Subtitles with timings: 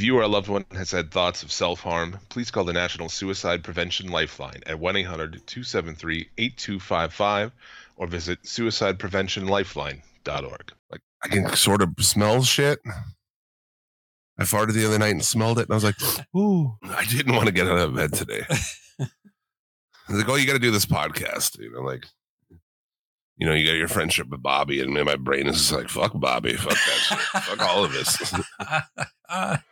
[0.00, 2.72] If you or a loved one has had thoughts of self harm, please call the
[2.72, 7.52] National Suicide Prevention Lifeline at 1 800 273 8255
[7.98, 10.72] or visit suicidepreventionlifeline.org.
[10.90, 12.78] Like I can sort of smell shit.
[14.38, 15.96] I farted the other night and smelled it, and I was like,
[16.34, 18.46] "Ooh!" I didn't want to get out of bed today.
[20.08, 22.06] like, oh, you got to do this podcast, you know, like,
[23.36, 26.18] you know, you got your friendship with Bobby, and my brain is just like, "Fuck
[26.18, 28.32] Bobby, fuck that shit, fuck all of this."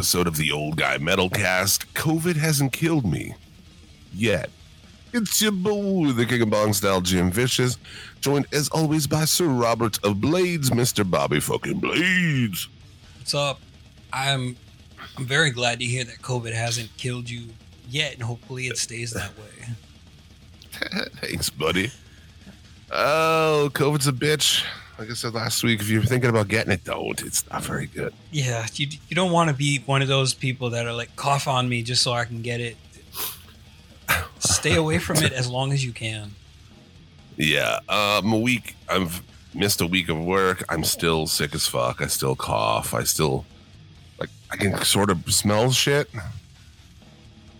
[0.00, 1.84] episode of the Old Guy Metalcast.
[1.92, 3.34] COVID hasn't killed me
[4.14, 4.48] yet.
[5.12, 7.76] It's your boy, the King of Bong Style, Jim Vicious,
[8.22, 11.08] joined as always by Sir Robert of Blades, Mr.
[11.08, 12.66] Bobby fucking Blades.
[13.18, 13.60] What's up?
[14.10, 14.56] I'm
[15.18, 17.48] I'm very glad to hear that COVID hasn't killed you
[17.86, 21.04] yet, and hopefully it stays that way.
[21.16, 21.90] Thanks, buddy.
[22.90, 24.64] Oh, COVID's a bitch.
[25.00, 27.22] Like I said last week, if you're thinking about getting it, don't.
[27.22, 28.12] It's not very good.
[28.32, 31.48] Yeah, you you don't want to be one of those people that are like cough
[31.48, 32.76] on me just so I can get it.
[34.40, 36.32] Stay away from it as long as you can.
[37.38, 38.76] Yeah, um, a week.
[38.90, 39.22] I've
[39.54, 40.64] missed a week of work.
[40.68, 42.02] I'm still sick as fuck.
[42.02, 42.92] I still cough.
[42.92, 43.46] I still
[44.18, 44.28] like.
[44.50, 46.10] I can sort of smell shit.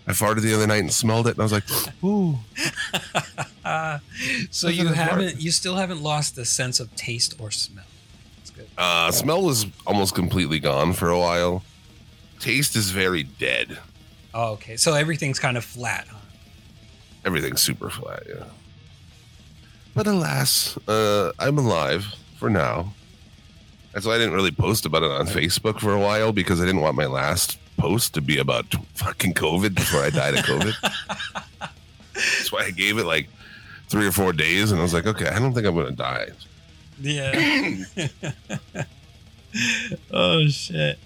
[0.07, 1.65] I farted the other night and smelled it, and I was like,
[2.05, 2.39] "Ooh."
[3.65, 7.85] so Wasn't you haven't you still haven't lost the sense of taste or smell.
[8.39, 8.69] That's good.
[8.79, 11.63] Uh, smell was almost completely gone for a while.
[12.39, 13.79] Taste is very dead.
[14.33, 14.77] Oh, okay.
[14.77, 16.07] So everything's kind of flat.
[16.09, 16.17] Huh?
[17.25, 18.45] Everything's super flat, yeah.
[19.95, 22.07] But alas, uh, I'm alive
[22.39, 22.95] for now.
[23.93, 26.65] That's why I didn't really post about it on Facebook for a while because I
[26.65, 30.75] didn't want my last post to be about fucking COVID before I died of COVID.
[32.15, 33.29] That's why I gave it like
[33.91, 36.29] three or four days, and I was like, okay, I don't think I'm gonna die.
[37.01, 37.85] Yeah.
[40.13, 40.99] oh shit.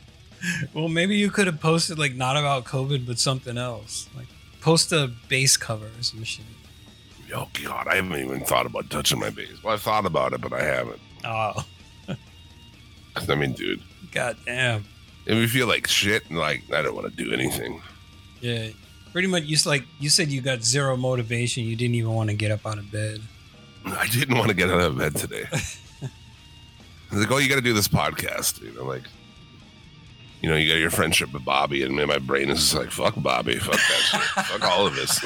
[0.74, 4.08] Well, maybe you could have posted like not about COVID but something else.
[4.14, 4.26] Like
[4.60, 6.44] post a bass cover or some shit.
[7.34, 9.62] Oh god, I haven't even thought about touching my bass.
[9.62, 11.00] Well, I thought about it, but I haven't.
[11.24, 11.64] Oh,
[13.16, 14.84] I mean, dude, god damn.
[15.24, 17.80] if you feel like shit, and like I don't want to do anything.
[18.40, 18.68] Yeah.
[19.14, 21.62] Pretty much you like you said you got zero motivation.
[21.62, 23.20] You didn't even want to get up out of bed.
[23.86, 25.44] I didn't want to get out of bed today.
[27.12, 28.60] like, oh, you got to do this podcast.
[28.60, 29.04] You know, like,
[30.42, 33.14] you know, you got your friendship with Bobby, and my brain is just like, fuck
[33.16, 35.20] Bobby, fuck that shit, fuck all of this.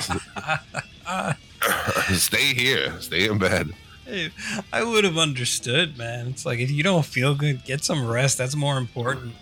[2.23, 3.71] Stay here, stay in bed.
[4.05, 4.31] Hey,
[4.71, 6.27] I would have understood, man.
[6.27, 8.37] It's like if you don't feel good, get some rest.
[8.37, 9.35] That's more important.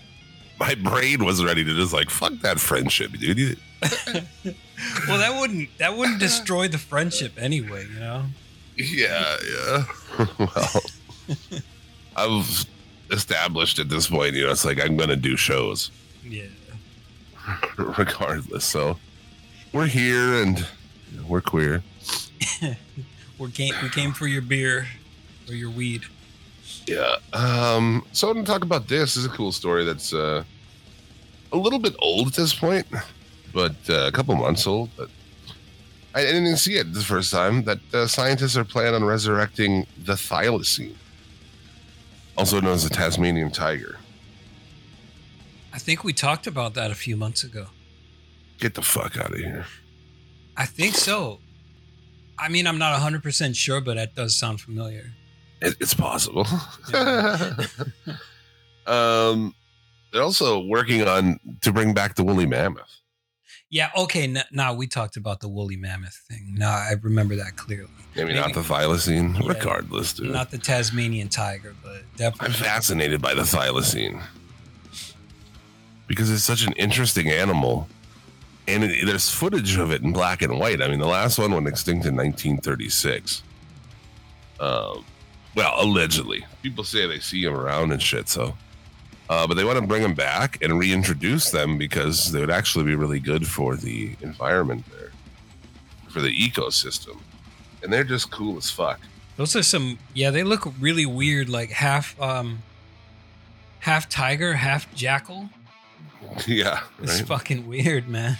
[0.58, 3.58] My brain was ready to just like, fuck that friendship, dude.
[5.08, 8.24] Well, that wouldn't that wouldn't destroy the friendship anyway, you know.
[8.76, 9.84] Yeah, yeah.
[10.38, 10.82] well,
[12.16, 12.66] I've
[13.10, 15.90] established at this point, you know, it's like I'm gonna do shows.
[16.22, 16.42] Yeah.
[17.78, 18.64] regardless.
[18.64, 18.98] So
[19.72, 20.66] we're here and
[21.26, 21.82] we're queer.
[23.38, 24.88] We came we came for your beer
[25.48, 26.02] or your weed.
[26.86, 27.16] Yeah.
[27.32, 29.14] Um, so I'm gonna talk about this.
[29.14, 30.44] This is a cool story that's uh,
[31.52, 32.86] a little bit old at this point,
[33.52, 34.90] but uh, a couple months old.
[34.96, 35.10] But
[36.14, 40.14] I didn't see it the first time that uh, scientists are planning on resurrecting the
[40.14, 40.94] thylacine,
[42.36, 43.98] also known as the Tasmanian tiger.
[45.72, 47.66] I think we talked about that a few months ago.
[48.58, 49.66] Get the fuck out of here.
[50.56, 51.40] I think so.
[52.38, 55.12] I mean, I'm not 100% sure, but that does sound familiar.
[55.60, 56.46] It, it's possible.
[56.92, 57.56] Yeah.
[58.86, 59.54] um,
[60.12, 63.00] they're also working on to bring back the woolly mammoth.
[63.68, 64.32] Yeah, okay.
[64.52, 66.54] Now we talked about the woolly mammoth thing.
[66.56, 67.90] Now I remember that clearly.
[68.14, 69.40] Maybe, Maybe- not the thylacine.
[69.40, 69.48] Yeah.
[69.48, 70.30] Regardless, dude.
[70.30, 72.46] Not the Tasmanian tiger, but definitely.
[72.46, 74.22] I'm fascinated by the thylacine
[76.06, 77.88] because it's such an interesting animal,
[78.68, 80.80] and it, there's footage of it in black and white.
[80.80, 83.42] I mean, the last one went extinct in 1936.
[84.60, 85.04] Um,
[85.56, 88.28] well, allegedly, people say they see them around and shit.
[88.28, 88.56] So,
[89.28, 92.84] uh, but they want to bring them back and reintroduce them because they would actually
[92.84, 95.10] be really good for the environment there,
[96.10, 97.18] for the ecosystem,
[97.82, 99.00] and they're just cool as fuck.
[99.36, 99.98] Those are some.
[100.14, 102.62] Yeah, they look really weird, like half, um,
[103.80, 105.50] half tiger, half jackal.
[106.46, 107.26] yeah, It's right?
[107.28, 108.36] fucking weird, man.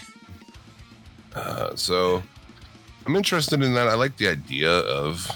[1.34, 2.22] Uh, so
[3.06, 3.88] I'm interested in that.
[3.88, 5.28] I like the idea of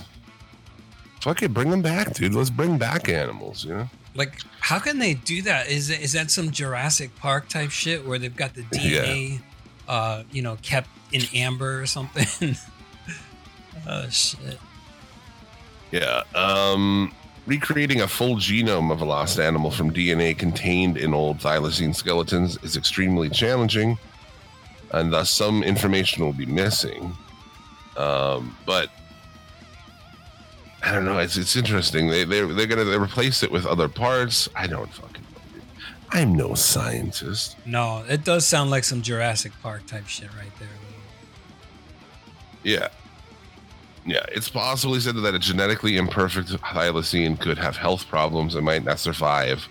[1.21, 2.35] fuck it, bring them back, dude.
[2.35, 3.65] Let's bring back animals.
[3.65, 3.91] You know?
[4.15, 5.69] Like, how can they do that?
[5.69, 9.41] Is is that some Jurassic Park type shit where they've got the DNA,
[9.89, 12.57] uh, you know, kept in amber or something?
[13.89, 14.59] oh shit.
[15.93, 16.23] Yeah.
[16.35, 17.15] Um,
[17.47, 22.59] recreating a full genome of a lost animal from DNA contained in old thylacine skeletons
[22.63, 23.99] is extremely challenging,
[24.93, 27.17] and thus some information will be missing.
[27.97, 28.91] Um, but
[30.83, 31.19] I don't know.
[31.19, 32.09] It's it's interesting.
[32.09, 34.49] They they they're gonna they replace it with other parts.
[34.57, 35.61] I don't fucking know.
[36.11, 37.57] I'm no scientist.
[37.67, 40.69] No, it does sound like some Jurassic Park type shit right there.
[42.63, 42.89] Yeah.
[44.07, 48.83] Yeah, it's possibly said that a genetically imperfect thylacine could have health problems and might
[48.85, 49.69] not survive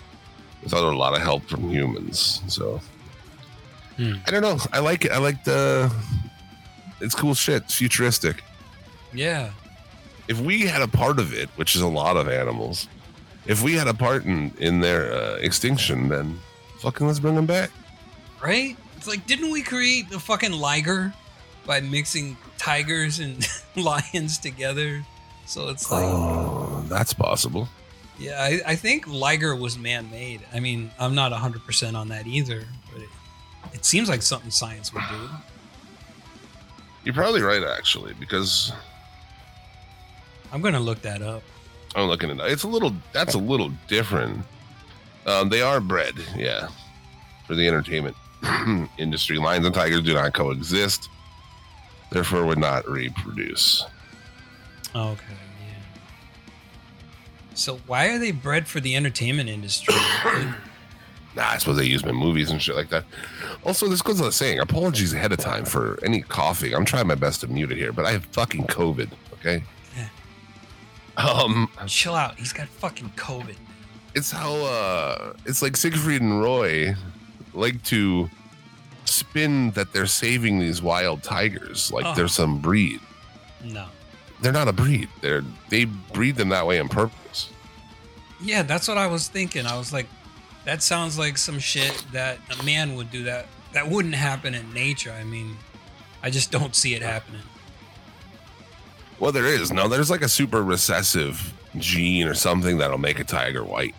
[0.64, 2.42] without a lot of help from humans.
[2.48, 2.80] So
[3.98, 4.14] Hmm.
[4.28, 4.58] I don't know.
[4.72, 5.12] I like it.
[5.12, 5.92] I like the
[7.02, 7.64] it's cool shit.
[7.64, 8.44] It's futuristic.
[9.14, 9.50] Yeah.
[10.30, 12.88] If we had a part of it, which is a lot of animals,
[13.46, 16.40] if we had a part in in their uh, extinction, then
[16.80, 17.72] fucking let's bring them back.
[18.42, 18.78] Right?
[18.96, 21.14] It's like, didn't we create the fucking liger
[21.66, 23.46] by mixing tigers and
[23.76, 25.04] lions together?
[25.46, 27.68] So it's like, Oh, that's possible.
[28.20, 30.42] yeah, I, I think liger was man made.
[30.54, 33.10] I mean, I'm not 100% on that either, but it,
[33.74, 35.30] it seems like something science would do.
[37.04, 38.72] You're probably right, actually, because
[40.52, 41.44] I'm going to look that up.
[41.96, 42.52] I'm looking at it.
[42.52, 42.94] It's a little.
[43.14, 44.46] That's a little different.
[45.26, 46.70] Um, they are bred, yeah,
[47.48, 48.16] for the entertainment
[48.98, 49.38] industry.
[49.38, 51.10] Lions and tigers do not coexist,
[52.12, 53.86] therefore would not reproduce.
[54.96, 55.24] Okay,
[55.68, 55.76] yeah.
[57.54, 59.96] So why are they bred for the entertainment industry?
[61.36, 63.06] Nah, I suppose they use them in movies and shit like that.
[63.64, 64.60] Also, this goes without saying.
[64.60, 66.74] Apologies ahead of time for any coughing.
[66.74, 69.12] I'm trying my best to mute it here, but I have fucking COVID.
[69.34, 69.64] Okay.
[71.20, 72.38] Um, Chill out.
[72.40, 73.56] He's got fucking COVID.
[74.16, 76.96] it's how uh it's like Siegfried and Roy
[77.54, 78.30] like to
[79.06, 82.14] spin that they're saving these wild tigers like Oh.
[82.16, 83.00] they're some breed.
[83.64, 83.86] No.
[84.42, 85.10] They're not a breed.
[85.22, 87.50] They're they breed them that way on purpose.
[88.42, 89.66] Yeah, that's what I was thinking.
[89.66, 90.08] I was like,
[90.66, 93.48] that sounds like some shit that a man would do that.
[93.74, 95.12] That wouldn't happen in nature.
[95.12, 95.58] I mean,
[96.24, 97.42] I just don't see it happening.
[99.20, 99.72] Well, there is.
[99.72, 103.96] No, there's like a super recessive gene or something that'll make a tiger white.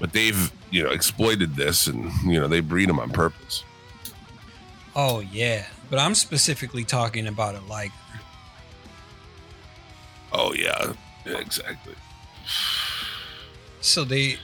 [0.00, 3.64] But they've, you know, exploited this and, you know, they breed them on purpose.
[4.94, 5.66] Oh, yeah.
[5.90, 7.92] But I'm specifically talking about a liger.
[10.32, 10.92] Oh, yeah.
[11.24, 11.94] Yeah, exactly.
[13.80, 14.38] So they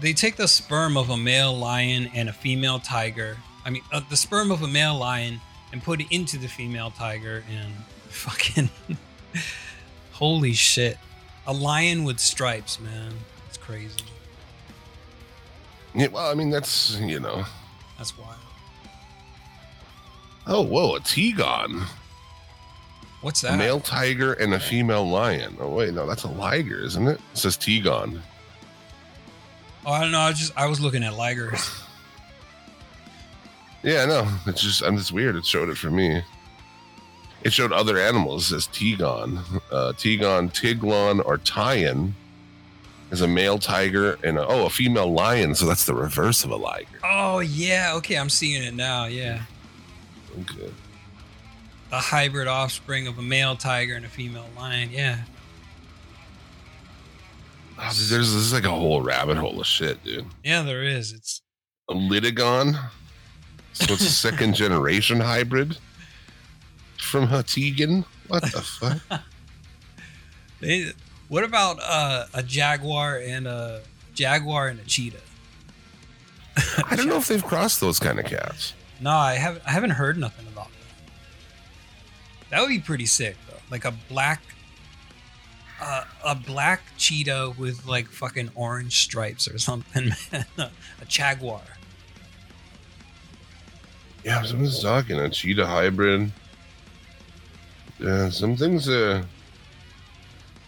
[0.00, 3.36] they take the sperm of a male lion and a female tiger.
[3.64, 5.40] I mean, uh, the sperm of a male lion
[5.72, 7.72] and put it into the female tiger and
[8.08, 8.70] fucking
[10.12, 10.98] holy shit.
[11.46, 13.12] A lion with stripes, man.
[13.48, 13.96] It's crazy.
[15.94, 17.44] Yeah, well, I mean, that's, you know.
[17.98, 18.36] That's wild.
[20.46, 21.84] Oh, whoa, a Tigon.
[23.20, 23.58] What's A that?
[23.58, 25.56] male tiger and a female lion.
[25.60, 27.20] Oh wait, no, that's a liger, isn't it?
[27.32, 28.20] It says Tigon.
[29.86, 30.18] Oh, I don't know.
[30.18, 31.78] I was just I was looking at ligers.
[33.84, 35.34] Yeah, no, it's just I'm just weird.
[35.34, 36.22] It showed it for me.
[37.44, 39.38] It showed other animals as Tigon,
[39.72, 42.14] uh, Tigon, Tiglon, or Tyan
[43.10, 45.54] is a male tiger and a, oh a female lion.
[45.54, 46.86] So that's the reverse of a liger.
[47.04, 49.06] Oh yeah, okay, I'm seeing it now.
[49.06, 49.42] Yeah,
[50.40, 50.70] Okay.
[51.90, 54.90] the hybrid offspring of a male tiger and a female lion.
[54.92, 55.18] Yeah.
[57.78, 60.26] Oh, dude, there's this is like a whole rabbit hole of shit, dude.
[60.44, 61.12] Yeah, there is.
[61.12, 61.42] It's
[61.90, 62.78] A Litigon.
[63.72, 65.76] So it's a second generation hybrid
[67.12, 67.44] from a
[68.28, 68.62] What the
[69.10, 69.20] fuck?
[70.60, 70.92] they,
[71.28, 73.82] what about uh, a jaguar and a
[74.14, 75.20] jaguar and a cheetah?
[76.90, 78.72] I don't know if they've crossed those kind of cats.
[78.98, 79.62] No, I haven't.
[79.66, 81.10] I haven't heard nothing about that.
[82.50, 83.58] That would be pretty sick, though.
[83.70, 84.42] Like a black,
[85.82, 90.46] uh, a black cheetah with like fucking orange stripes or something, man.
[90.58, 90.70] a
[91.08, 91.60] jaguar.
[94.24, 96.32] Yeah, someone's talking a cheetah hybrid.
[98.02, 98.88] Yeah, some things.
[98.88, 99.22] Uh,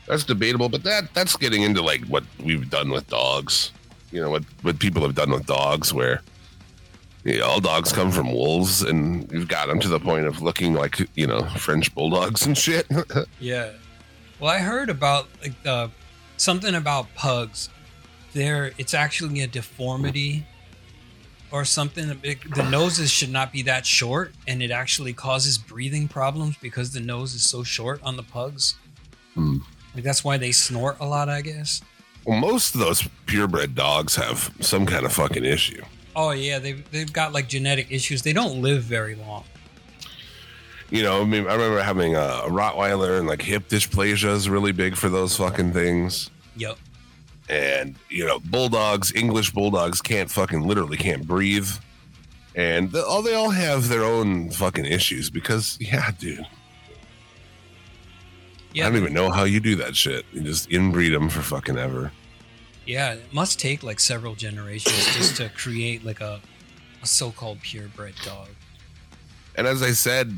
[0.06, 3.72] that's debatable, but that that's getting into like what we've done with dogs.
[4.12, 6.22] You know what what people have done with dogs, where
[7.42, 10.98] all dogs come from wolves, and you've got them to the point of looking like
[11.16, 12.86] you know French bulldogs and shit.
[13.40, 13.70] Yeah.
[14.40, 15.90] Well, I heard about like the
[16.36, 17.70] something about pugs.
[18.32, 20.44] There, it's actually a deformity
[21.54, 22.18] or something.
[22.24, 26.90] It- The noses should not be that short, and it actually causes breathing problems because
[26.90, 28.74] the nose is so short on the pugs.
[29.34, 29.58] Hmm.
[29.94, 31.80] Like that's why they snort a lot, I guess.
[32.24, 35.82] well, most of those purebred dogs have some kind of fucking issue.
[36.16, 38.22] Oh yeah, they've they've got like genetic issues.
[38.22, 39.44] They don't live very long.
[40.90, 44.48] You know, I mean, I remember having a, a Rottweiler and like hip dysplasia is
[44.48, 46.30] really big for those fucking things.
[46.56, 46.78] Yep.
[47.48, 51.68] And you know bulldogs english bulldogs can't fucking literally can't breathe.
[52.56, 56.46] And the, all they all have their own fucking issues because yeah dude.
[58.72, 60.24] Yeah, i don't even know how you do that shit.
[60.32, 62.12] You just inbreed them for fucking ever.
[62.86, 66.40] Yeah, it must take like several generations just to create like a,
[67.02, 68.48] a so-called purebred dog.
[69.56, 70.34] and as i said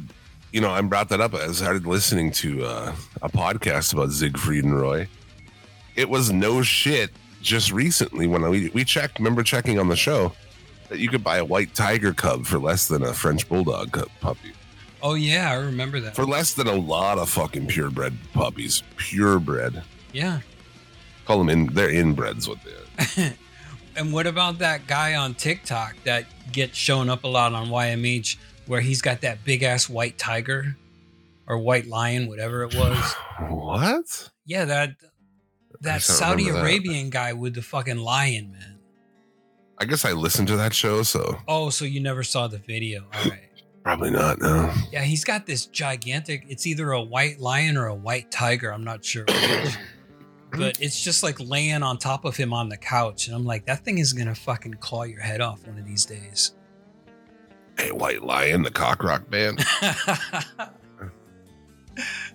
[0.53, 1.35] you know i brought that up.
[1.35, 5.09] I started listening to uh, a podcast about siegfried and roy
[5.97, 7.11] it was no shit
[7.43, 10.33] just recently when we, we checked remember checking on the show
[10.89, 14.53] that you could buy a white tiger cub for less than a french bulldog puppy
[15.03, 16.17] Oh yeah, I remember that.
[16.17, 18.83] for less than a lot of fucking purebred puppies.
[18.97, 19.83] Purebred.
[20.13, 20.41] yeah.
[21.27, 21.67] Call them in.
[21.67, 22.49] They're inbreds.
[22.49, 23.33] What they are.
[23.97, 28.37] And what about that guy on TikTok that gets shown up a lot on YMH
[28.67, 30.77] where he's got that big ass white tiger
[31.47, 33.15] or white lion, whatever it was?
[33.49, 34.31] What?
[34.45, 34.91] yeah, that
[35.81, 36.61] that Saudi that.
[36.61, 38.79] Arabian guy with the fucking lion, man.
[39.79, 43.05] I guess I listened to that show, so Oh, so you never saw the video.
[43.13, 43.51] All right.
[43.83, 44.41] probably not.
[44.41, 44.73] No.
[44.91, 46.45] Yeah, he's got this gigantic.
[46.49, 48.73] It's either a white lion or a white tiger.
[48.73, 49.25] I'm not sure
[50.53, 53.67] but it's just like laying on top of him on the couch, and I'm like,
[53.67, 56.53] that thing is gonna fucking claw your head off one of these days.
[57.79, 59.63] Hey, White Lion, the cock rock band.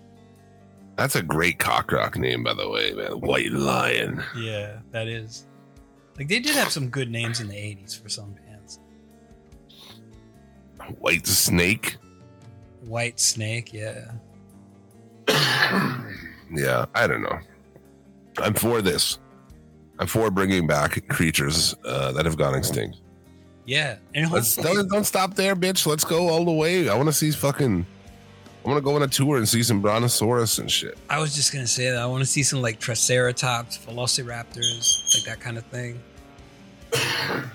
[0.97, 3.19] That's a great cock rock name, by the way, man.
[3.19, 4.23] White Lion.
[4.37, 5.47] yeah, that is.
[6.17, 8.79] Like they did have some good names in the '80s for some bands.
[10.99, 11.97] White Snake.
[12.81, 14.11] White Snake, yeah.
[16.53, 17.39] Yeah, I don't know.
[18.37, 19.19] I'm for this.
[19.99, 22.97] I'm for bringing back creatures uh, that have gone extinct.
[23.65, 25.85] Yeah, and don't, don't stop there, bitch.
[25.85, 26.89] Let's go all the way.
[26.89, 27.85] I want to see fucking.
[28.63, 30.97] I want to go on a tour and see some brontosaurus and shit.
[31.09, 35.23] I was just gonna say that I want to see some like Triceratops, Velociraptors, like
[35.25, 35.99] that kind of thing.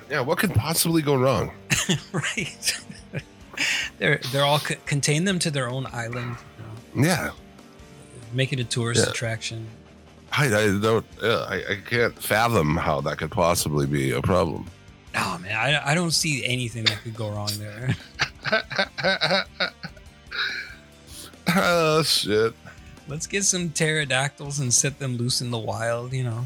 [0.09, 1.51] Yeah, what could possibly go wrong?
[2.13, 2.81] right.
[3.99, 6.37] they're they're all co- contain them to their own island.
[6.95, 7.31] You know, Yeah,
[8.33, 9.11] make it a tourist Yeah.
[9.11, 9.67] attraction.
[10.33, 11.05] I, I don't.
[11.23, 14.71] Yeah, I, I can't fathom how that could possibly be a problem.
[15.17, 17.97] Oh man, I, I don't see anything that could go wrong there.
[21.57, 22.55] oh shit!
[23.09, 26.13] Let's get some pterodactyls and set them loose in the wild.
[26.13, 26.45] You know,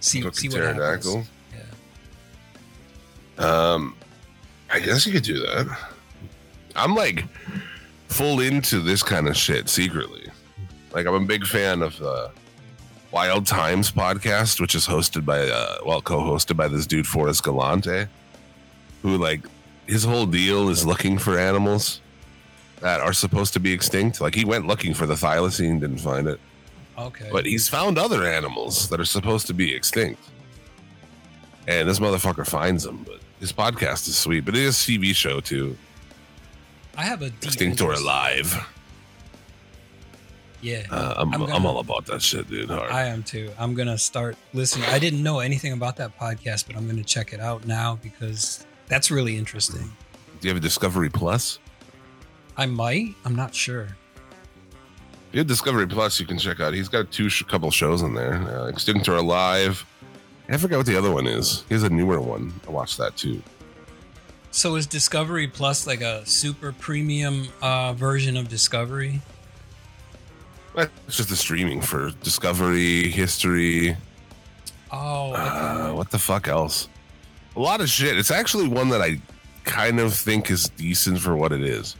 [0.00, 1.28] see Look see what happens.
[3.38, 3.72] Yeah.
[3.72, 3.96] Um,
[4.70, 5.78] I guess you could do that.
[6.76, 7.24] I'm like
[8.08, 10.26] full into this kind of shit secretly.
[10.92, 12.28] Like I'm a big fan of uh,
[13.10, 18.06] Wild Times podcast, which is hosted by uh, well, co-hosted by this dude Forrest Galante,
[19.02, 19.44] who like
[19.86, 22.00] his whole deal is looking for animals
[22.80, 24.20] that are supposed to be extinct.
[24.20, 26.40] Like he went looking for the thylacine, didn't find it,
[26.98, 27.28] Okay.
[27.32, 30.20] but he's found other animals that are supposed to be extinct.
[31.66, 34.44] And this motherfucker finds them, but his podcast is sweet.
[34.44, 35.76] But it is a TV show too.
[36.96, 38.54] I have a Extinct or Alive.
[40.60, 40.86] Yeah.
[40.90, 42.70] Uh, I'm, I'm I'm, all about that shit, dude.
[42.70, 42.90] Hard.
[42.90, 43.50] I am too.
[43.58, 44.88] I'm gonna start listening.
[44.88, 48.64] I didn't know anything about that podcast, but I'm gonna check it out now because
[48.88, 49.92] that's really interesting.
[50.40, 51.58] Do you have a Discovery Plus?
[52.56, 53.14] I might.
[53.24, 53.88] I'm not sure.
[55.32, 56.74] You have Discovery Plus, you can check out.
[56.74, 58.34] He's got two sh- couple shows in there.
[58.34, 59.84] Uh, Extinct or Alive.
[60.48, 61.64] I forgot what the other one is.
[61.68, 62.52] He has a newer one.
[62.68, 63.42] I watched that too.
[64.50, 69.20] So is Discovery Plus like a super premium uh, version of Discovery?
[70.76, 73.96] It's just the streaming for Discovery, History.
[74.92, 75.40] Oh, okay.
[75.42, 76.88] Uh, what the fuck else?
[77.56, 78.16] A lot of shit.
[78.16, 79.20] It's actually one that I
[79.64, 81.96] kind of think is decent for what it is.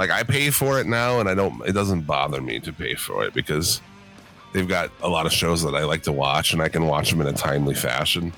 [0.00, 1.60] Like I pay for it now, and I don't.
[1.68, 3.82] It doesn't bother me to pay for it because
[4.54, 7.10] they've got a lot of shows that I like to watch, and I can watch
[7.10, 8.32] them in a timely fashion,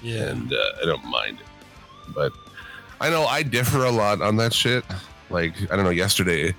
[0.00, 0.30] Yeah.
[0.30, 2.14] and uh, I don't mind it.
[2.14, 2.32] But
[2.98, 4.82] I know I differ a lot on that shit.
[5.28, 5.90] Like I don't know.
[5.90, 6.54] Yesterday,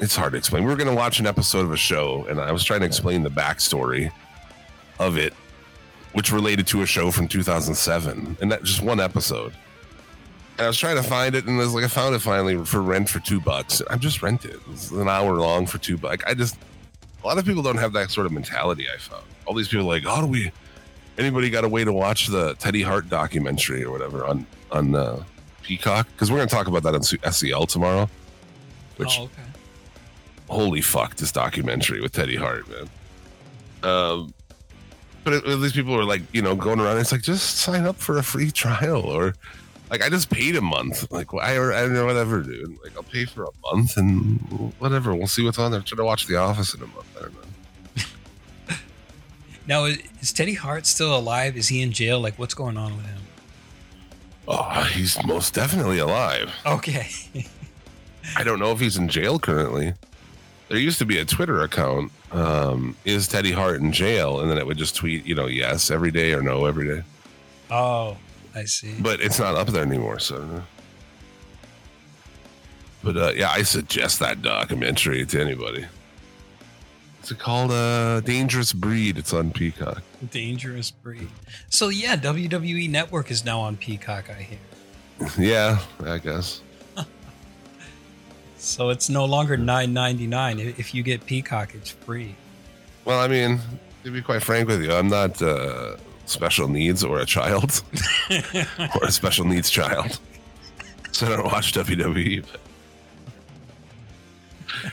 [0.00, 0.64] it's hard to explain.
[0.64, 3.22] We were gonna watch an episode of a show, and I was trying to explain
[3.24, 4.10] the backstory
[4.98, 5.34] of it,
[6.14, 9.52] which related to a show from 2007, and that just one episode.
[10.58, 12.82] I was trying to find it, and it was like I found it finally for
[12.82, 13.80] rent for two bucks.
[13.90, 14.58] I'm just rent it.
[14.72, 16.24] It's an hour long for two bucks.
[16.26, 16.56] I just
[17.22, 18.86] a lot of people don't have that sort of mentality.
[18.92, 20.50] I found all these people like, how do we?
[21.16, 25.22] Anybody got a way to watch the Teddy Hart documentary or whatever on on uh,
[25.62, 26.08] Peacock?
[26.12, 28.08] Because we're going to talk about that on SEL tomorrow.
[28.96, 29.42] Which oh, okay.
[30.48, 32.90] holy fuck, this documentary with Teddy Hart, man.
[33.82, 34.34] Um,
[35.24, 36.98] but at least people are like, you know, going around.
[36.98, 39.34] It's like just sign up for a free trial, or
[39.90, 41.10] like I just paid a month.
[41.10, 41.32] Like?
[41.32, 42.78] Or I don't know, whatever, dude.
[42.82, 45.14] Like I'll pay for a month and whatever.
[45.14, 45.80] We'll see what's on there.
[45.80, 47.16] Try to watch The Office in a month.
[47.16, 47.40] I don't know.
[49.66, 51.54] Now, is, is Teddy Hart still alive?
[51.54, 52.18] Is he in jail?
[52.20, 53.18] Like, what's going on with him?
[54.48, 56.50] Oh, he's most definitely alive.
[56.64, 57.08] Okay.
[58.34, 59.92] I don't know if he's in jail currently.
[60.68, 62.12] There used to be a Twitter account.
[62.32, 64.40] Um, is Teddy Hart in jail?
[64.40, 67.02] And then it would just tweet, you know, yes every day or no every day.
[67.70, 68.16] oh,
[68.58, 68.94] I see.
[69.00, 70.18] but it's not up there anymore.
[70.18, 70.62] So, I don't know.
[73.04, 75.86] but uh, yeah, I suggest that documentary to anybody.
[77.18, 77.70] What's it called?
[77.72, 79.18] Uh, Dangerous Breed.
[79.18, 80.02] It's on Peacock.
[80.30, 81.28] Dangerous breed.
[81.68, 84.30] So yeah, WWE Network is now on Peacock.
[84.30, 84.58] I hear.
[85.38, 86.60] yeah, I guess.
[88.60, 90.58] So it's no longer nine ninety nine.
[90.58, 92.34] If you get Peacock, it's free.
[93.04, 93.60] Well, I mean,
[94.02, 95.96] to be quite frank with you, I'm not uh,
[96.28, 97.82] special needs or a child
[98.30, 100.18] or a special needs child,
[101.12, 102.44] so I don't watch WWE.
[102.50, 102.60] But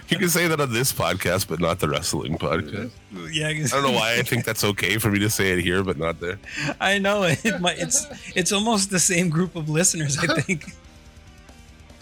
[0.09, 2.91] you can say that on this podcast, but not the wrestling podcast.
[3.31, 5.83] yeah, I don't know why I think that's okay for me to say it here,
[5.83, 6.39] but not there.
[6.79, 7.39] I know it.
[7.59, 10.17] Might, it's it's almost the same group of listeners.
[10.17, 10.73] I think.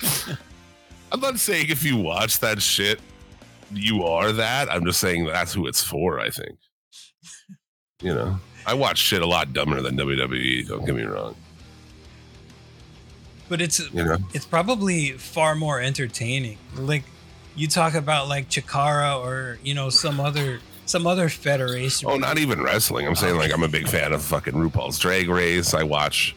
[1.12, 3.00] I'm not saying if you watch that shit,
[3.72, 4.72] you are that.
[4.72, 6.58] I'm just saying that's who it's for, I think.
[8.02, 11.36] You know, I watch shit a lot dumber than WWE, don't get me wrong.
[13.49, 16.58] But it's You know, it's probably far more entertaining.
[16.76, 17.04] Like
[17.56, 22.10] you talk about like Chikara or you know some other some other federation.
[22.10, 23.08] oh, not even wrestling.
[23.08, 25.73] I'm saying like I'm a big fan of fucking RuPaul's Drag Race.
[25.73, 26.36] I watch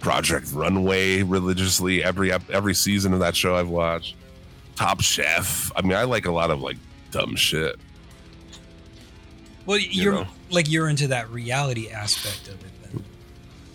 [0.00, 4.16] Project Runway religiously every every season of that show I've watched.
[4.76, 5.70] Top Chef.
[5.76, 6.76] I mean, I like a lot of like
[7.10, 7.76] dumb shit.
[9.66, 10.26] well, you're know.
[10.54, 12.70] Like you're into that reality aspect of it.
[12.82, 13.04] Then.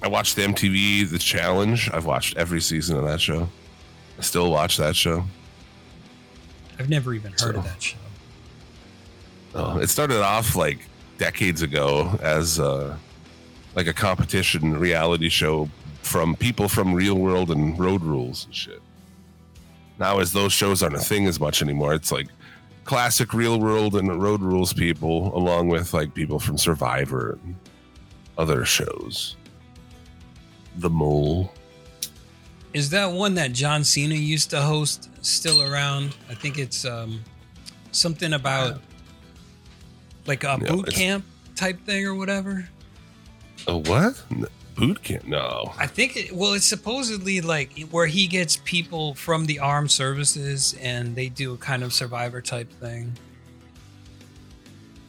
[0.01, 1.89] I watched the MTV The Challenge.
[1.93, 3.49] I've watched every season of that show.
[4.17, 5.23] I still watch that show.
[6.77, 7.97] I've never even heard of that show.
[9.55, 10.79] Oh, it started off like
[11.17, 12.95] decades ago as uh,
[13.75, 15.69] like a competition reality show
[16.01, 18.81] from people from Real World and Road Rules and shit.
[19.99, 22.27] Now, as those shows aren't a thing as much anymore, it's like
[22.89, 27.55] classic Real World and Road Rules people, along with like people from Survivor and
[28.35, 29.37] other shows.
[30.77, 31.53] The Mole.
[32.73, 36.15] Is that one that John Cena used to host still around?
[36.31, 37.23] I think it's um,
[37.91, 38.81] something about
[40.25, 41.25] like a No, boot camp
[41.55, 42.67] type thing or whatever.
[43.67, 44.19] A what?
[44.79, 45.27] Boot camp?
[45.27, 45.73] No.
[45.77, 50.75] I think it, well, it's supposedly like where he gets people from the armed services
[50.81, 53.13] and they do a kind of survivor type thing.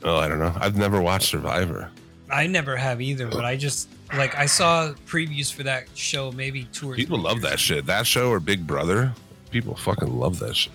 [0.03, 0.53] Oh, I don't know.
[0.57, 1.91] I've never watched Survivor.
[2.31, 6.65] I never have either, but I just like I saw previews for that show maybe
[6.73, 7.87] two or People love that shit.
[7.87, 9.13] That show or Big Brother.
[9.51, 10.73] People fucking love that shit.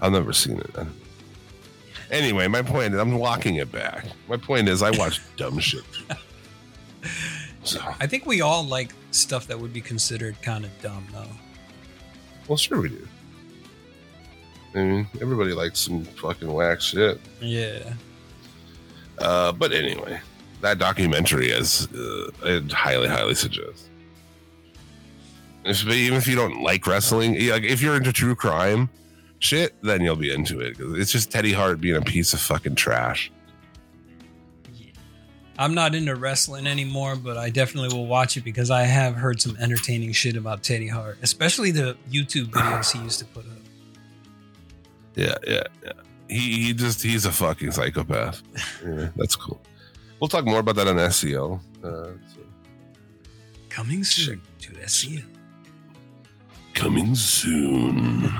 [0.00, 0.70] I've never seen it.
[2.10, 4.06] Anyway, my point is I'm walking it back.
[4.28, 5.84] My point is I watch dumb shit.
[7.64, 11.26] So, I think we all like stuff that would be considered kind of dumb, though.
[12.46, 13.08] well, sure we do.
[14.74, 17.20] I mean, everybody likes some fucking whack shit.
[17.40, 17.92] Yeah.
[19.18, 20.20] Uh, but anyway,
[20.60, 23.88] that documentary is uh, I highly, highly suggest.
[25.64, 28.88] If, even if you don't like wrestling, like if you're into true crime
[29.40, 30.76] shit, then you'll be into it.
[30.78, 33.30] It's just Teddy Hart being a piece of fucking trash.
[35.58, 39.42] I'm not into wrestling anymore, but I definitely will watch it because I have heard
[39.42, 43.58] some entertaining shit about Teddy Hart, especially the YouTube videos he used to put up.
[45.16, 45.92] Yeah, yeah, yeah.
[46.28, 48.40] He he just he's a fucking psychopath.
[48.86, 49.60] yeah, that's cool.
[50.20, 51.58] We'll talk more about that on SEO.
[51.82, 52.40] Uh, so.
[53.68, 55.24] Coming soon to SCL.
[56.74, 58.32] Coming soon.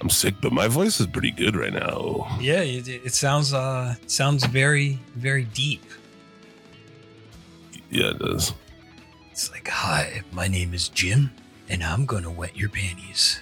[0.00, 2.38] I'm sick, but my voice is pretty good right now.
[2.40, 5.82] Yeah, it, it sounds uh sounds very very deep.
[7.90, 8.52] Yeah, it does.
[9.30, 11.30] It's like, hi, my name is Jim,
[11.68, 13.40] and I'm gonna wet your panties.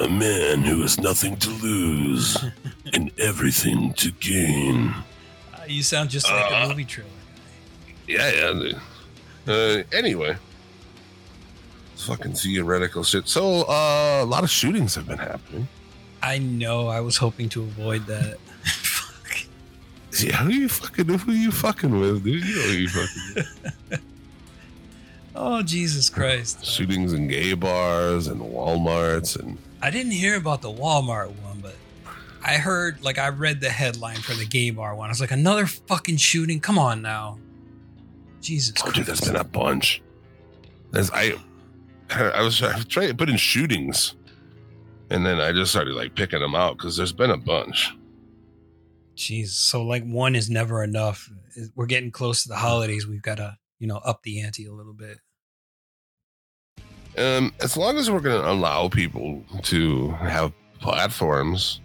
[0.00, 2.36] A man who has nothing to lose
[2.94, 4.94] and everything to gain.
[5.54, 7.08] Uh, you sound just like Uh, a movie trailer.
[8.08, 8.72] Yeah, yeah.
[9.52, 10.36] Uh, anyway,
[11.96, 13.28] fucking theoretical shit.
[13.28, 15.68] So, uh, a lot of shootings have been happening.
[16.22, 16.88] I know.
[16.88, 18.38] I was hoping to avoid that.
[20.18, 22.44] Yeah, who you fucking who you fucking with, dude?
[22.44, 24.02] You know who you fucking with.
[25.42, 26.66] Oh Jesus Christ!
[26.66, 31.76] Shootings in gay bars and Walmarts and I didn't hear about the Walmart one, but
[32.44, 35.08] I heard like I read the headline for the gay bar one.
[35.08, 36.60] I was like, another fucking shooting.
[36.60, 37.38] Come on now,
[38.40, 38.96] Jesus oh, Christ!
[38.96, 40.02] dude, there's been a bunch.
[40.90, 41.34] There's I,
[42.10, 44.16] I was, I was trying to put in shootings,
[45.08, 47.94] and then I just started like picking them out because there's been a bunch.
[49.20, 49.56] Jesus.
[49.56, 51.30] So like one is never enough.
[51.74, 53.06] We're getting close to the holidays.
[53.06, 55.18] We've got to you know up the ante a little bit.
[57.18, 61.80] Um, as long as we're going to allow people to have platforms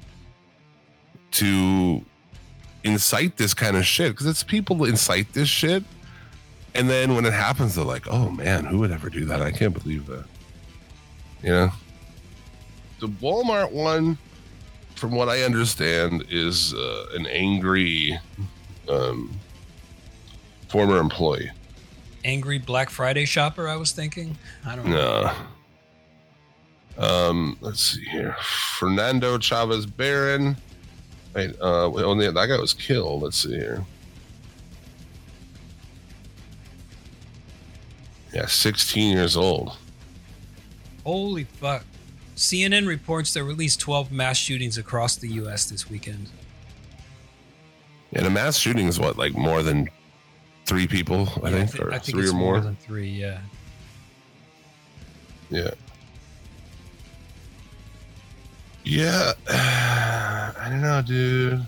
[1.32, 2.06] to
[2.84, 5.84] incite this kind of shit, because it's people incite this shit,
[6.76, 9.42] and then when it happens, they're like, "Oh man, who would ever do that?
[9.42, 10.26] I can't believe that."
[11.42, 11.72] You know,
[13.00, 14.18] the Walmart one,
[14.96, 18.20] from what I understand, is uh, an angry
[18.90, 19.32] um,
[20.70, 21.52] former employee.
[22.24, 23.68] Angry Black Friday shopper.
[23.68, 24.38] I was thinking.
[24.66, 25.32] I don't know.
[26.98, 27.06] No.
[27.06, 28.36] Um, let's see here.
[28.42, 30.56] Fernando Chavez Barron.
[31.36, 33.22] Wait, uh, only that guy was killed.
[33.22, 33.86] Let's see here.
[38.34, 39.78] Yeah, 16 years old.
[41.06, 41.86] Holy fuck!
[42.36, 45.66] CNN reports there were at least 12 mass shootings across the U.S.
[45.66, 46.30] this weekend.
[48.14, 49.90] And a mass shooting is what, like more than
[50.66, 52.60] three people, I Yeah, think, thi- or I think three it's or more.
[52.60, 53.10] than three.
[53.10, 53.40] Yeah.
[55.50, 55.72] Yeah.
[58.84, 59.34] Yeah.
[59.50, 61.66] I don't know, dude.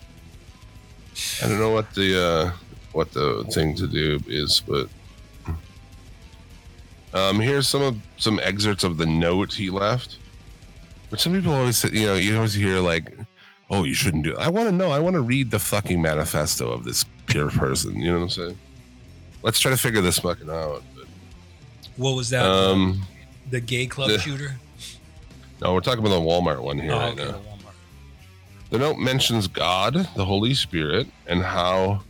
[1.44, 2.52] I don't know what the uh
[2.92, 4.88] what the thing to do is, but
[7.14, 10.18] um here's some of some excerpts of the note he left.
[11.10, 13.18] But some people always say, you know, you always hear like,
[13.70, 14.38] oh, you shouldn't do it.
[14.40, 14.92] I want to know.
[14.92, 17.96] I want to read the fucking manifesto of this pure person.
[17.96, 18.58] You know what I'm saying?
[19.44, 20.84] Let's try to figure this fucking out.
[20.96, 21.06] But,
[21.96, 22.46] What was that?
[22.46, 23.02] um,
[23.50, 24.56] the gay club the- shooter.
[25.62, 27.32] no, we're talking about the Walmart one here oh, right okay, now.
[27.32, 27.48] the.
[28.70, 32.02] The note mentions God, the Holy Spirit, and how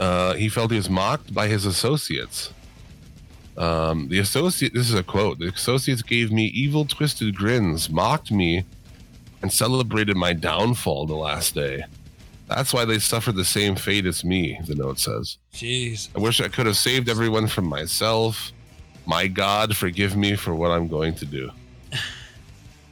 [0.00, 2.54] uh, he felt he was mocked by his associates.
[3.56, 5.38] Um, the associate, this is a quote.
[5.38, 8.64] The associates gave me evil, twisted grins, mocked me,
[9.42, 11.84] and celebrated my downfall the last day.
[12.48, 14.58] That's why they suffered the same fate as me.
[14.66, 15.38] The note says.
[15.52, 16.08] Jeez.
[16.14, 18.52] I wish I could have saved everyone from myself.
[19.04, 21.50] My God, forgive me for what I'm going to do.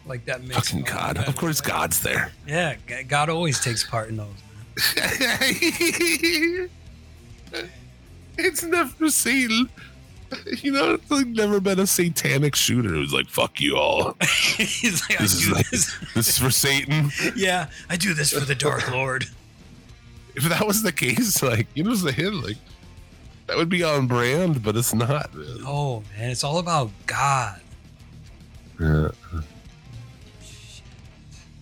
[0.06, 1.16] Like that makes Fucking God.
[1.16, 1.62] Of course?
[1.62, 2.30] God's there.
[2.46, 2.74] Yeah,
[3.08, 6.68] God always takes part in those.
[8.36, 9.68] It's never seen.
[10.62, 14.16] You know, it's like never been a satanic shooter who's like, "Fuck you all."
[14.56, 15.94] He's like, I This is do like- this.
[16.14, 17.10] This is for Satan.
[17.36, 19.26] yeah, I do this for the Dark Lord.
[20.34, 22.56] If that was the case, like you know, the hit, like
[23.46, 25.32] that would be on brand, but it's not.
[25.34, 25.58] Man.
[25.64, 27.60] Oh man, it's all about God.
[28.80, 29.10] Yeah.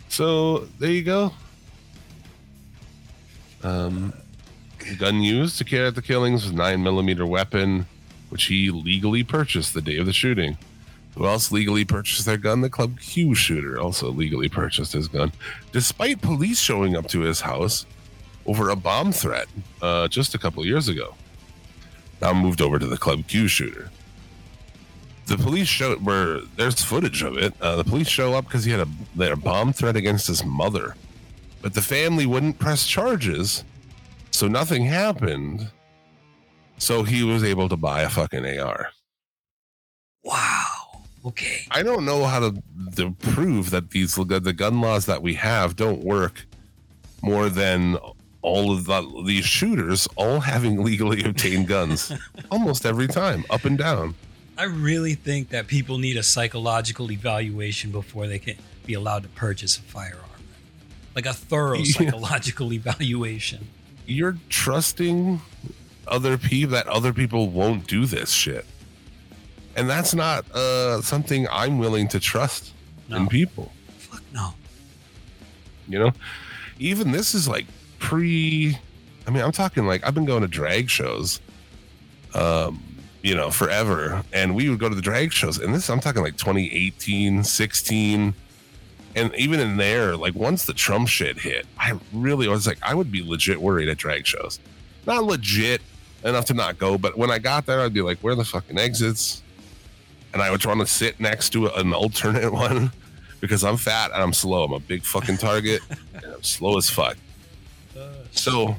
[0.09, 1.33] So there you go.
[3.63, 4.13] Um,
[4.99, 7.87] gun used to carry out the killings was nine millimeter weapon,
[8.33, 10.57] which he legally purchased the day of the shooting.
[11.15, 12.63] Who else legally purchased their gun?
[12.63, 15.31] The Club Q shooter also legally purchased his gun,
[15.71, 17.87] despite police showing up to his house
[18.47, 19.47] over a bomb threat
[19.83, 21.15] uh, just a couple years ago.
[22.21, 23.91] Now moved over to the Club Q shooter
[25.27, 27.55] the police show where there's footage of it.
[27.61, 30.27] Uh, the police show up because he had a, they had a bomb threat against
[30.27, 30.97] his mother,
[31.61, 33.65] but the family wouldn't press charges,
[34.31, 35.71] so nothing happened.
[36.83, 38.91] So he was able to buy a fucking AR.
[40.25, 40.65] Wow.
[41.25, 41.61] Okay.
[41.71, 42.63] I don't know how to,
[42.97, 46.45] to prove that these the gun laws that we have don't work
[47.23, 47.97] more than
[48.43, 52.11] all of the, these shooters all having legally obtained guns
[52.51, 54.17] almost every time, up and down.
[54.59, 59.29] I really think that people need a psychological evaluation before they can be allowed to
[59.29, 60.25] purchase a firearm.
[61.15, 61.93] Like a thorough Yeah.
[61.93, 63.69] psychological evaluation.
[64.05, 65.41] you're trusting
[66.09, 68.67] other people that other people won't do this shit.
[69.77, 72.73] And that's not uh something I'm willing to trust
[73.09, 73.73] in people.
[73.99, 74.55] Fuck no.
[75.89, 76.13] You know?
[76.79, 77.67] Even this is like
[77.99, 78.79] pre
[79.27, 81.41] I mean, I'm talking like I've been going to drag shows
[82.35, 82.83] um
[83.23, 84.23] you know, forever.
[84.33, 85.59] And we would go to the drag shows.
[85.59, 88.35] And this, I'm talking like 2018, 16.
[89.15, 92.95] And even in there, like once the Trump shit hit, I really was like, I
[92.95, 94.59] would be legit worried at drag shows.
[95.07, 95.83] Not legit
[96.25, 98.45] enough to not go, but when I got there, I'd be like, where are the
[98.45, 99.43] fucking exits?
[100.33, 102.91] And I would want to sit next to an alternate one
[103.41, 104.65] because I'm fat and I'm slow.
[104.65, 105.83] I'm a big fucking target
[106.15, 107.17] and I'm slow as fuck.
[108.31, 108.77] So,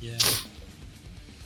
[0.00, 0.16] Yeah.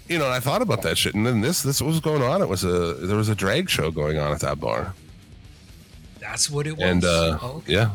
[0.09, 2.43] you know, I thought about that shit, and then this this was going on.
[2.43, 4.95] It was a there was a drag show going on at that bar,
[6.21, 6.81] That's what it was.
[6.85, 7.73] and uh, Oh, okay.
[7.73, 7.91] yeah,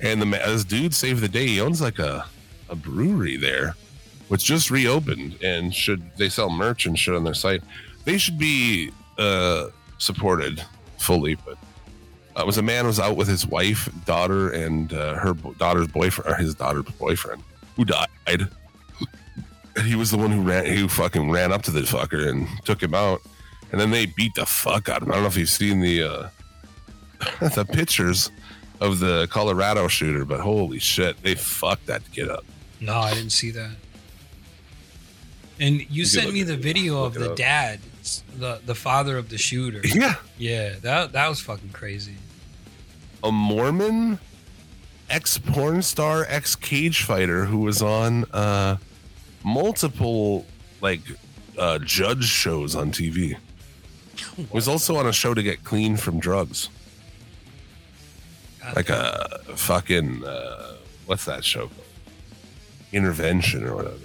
[0.00, 1.46] and the this dude saved the day.
[1.48, 2.24] He owns like a
[2.68, 3.74] a brewery there,
[4.30, 7.62] which just reopened, and should they sell merch and shit on their site,
[8.04, 9.66] they should be uh
[9.98, 10.64] supported
[10.98, 11.34] fully.
[11.34, 11.58] But
[12.36, 15.54] uh, it was a man was out with his wife, daughter, and uh, her bo-
[15.54, 17.42] daughter's boyfriend, or his daughter's boyfriend,
[17.76, 18.08] who died.
[19.76, 22.48] And he was the one who ran, who fucking ran up to the fucker and
[22.64, 23.20] took him out.
[23.70, 25.12] And then they beat the fuck out of him.
[25.12, 26.28] I don't know if you've seen the uh,
[27.54, 28.32] the pictures
[28.80, 32.44] of the Colorado shooter, but holy shit, they fucked that kid up.
[32.80, 33.70] No, I didn't see that.
[35.60, 37.80] And you, sent me the video of the dad,
[38.38, 39.82] the the father of the shooter.
[39.94, 42.14] Yeah, Yeah, that that was fucking crazy.
[43.22, 44.18] a Mormon
[45.10, 48.78] ex porn star, ex cage fighter who was on uh,
[49.44, 50.46] multiple
[50.80, 51.02] like
[51.58, 53.36] uh, judge shows on TV.
[54.50, 56.68] Was also on a show to get clean from drugs,
[58.62, 58.96] God like damn.
[58.96, 60.74] a fucking uh,
[61.06, 61.86] what's that show called?
[62.92, 63.96] Intervention or whatever.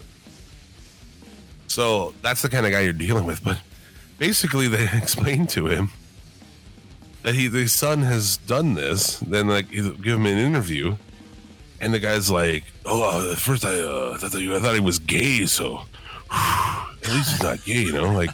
[1.75, 3.43] So that's the kind of guy you're dealing with.
[3.43, 3.59] But
[4.17, 5.89] basically, they explained to him
[7.23, 9.17] that he the son has done this.
[9.19, 10.95] Then like give him an interview,
[11.81, 14.79] and the guy's like, "Oh, uh, at first I uh, thought you, I thought he
[14.79, 15.81] was gay, so
[16.31, 18.31] at least he's not gay, you know." Like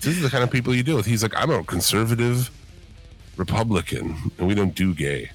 [0.00, 1.06] this is the kind of people you deal with.
[1.06, 2.52] He's like, "I'm a conservative
[3.36, 5.32] Republican, and we don't do gay."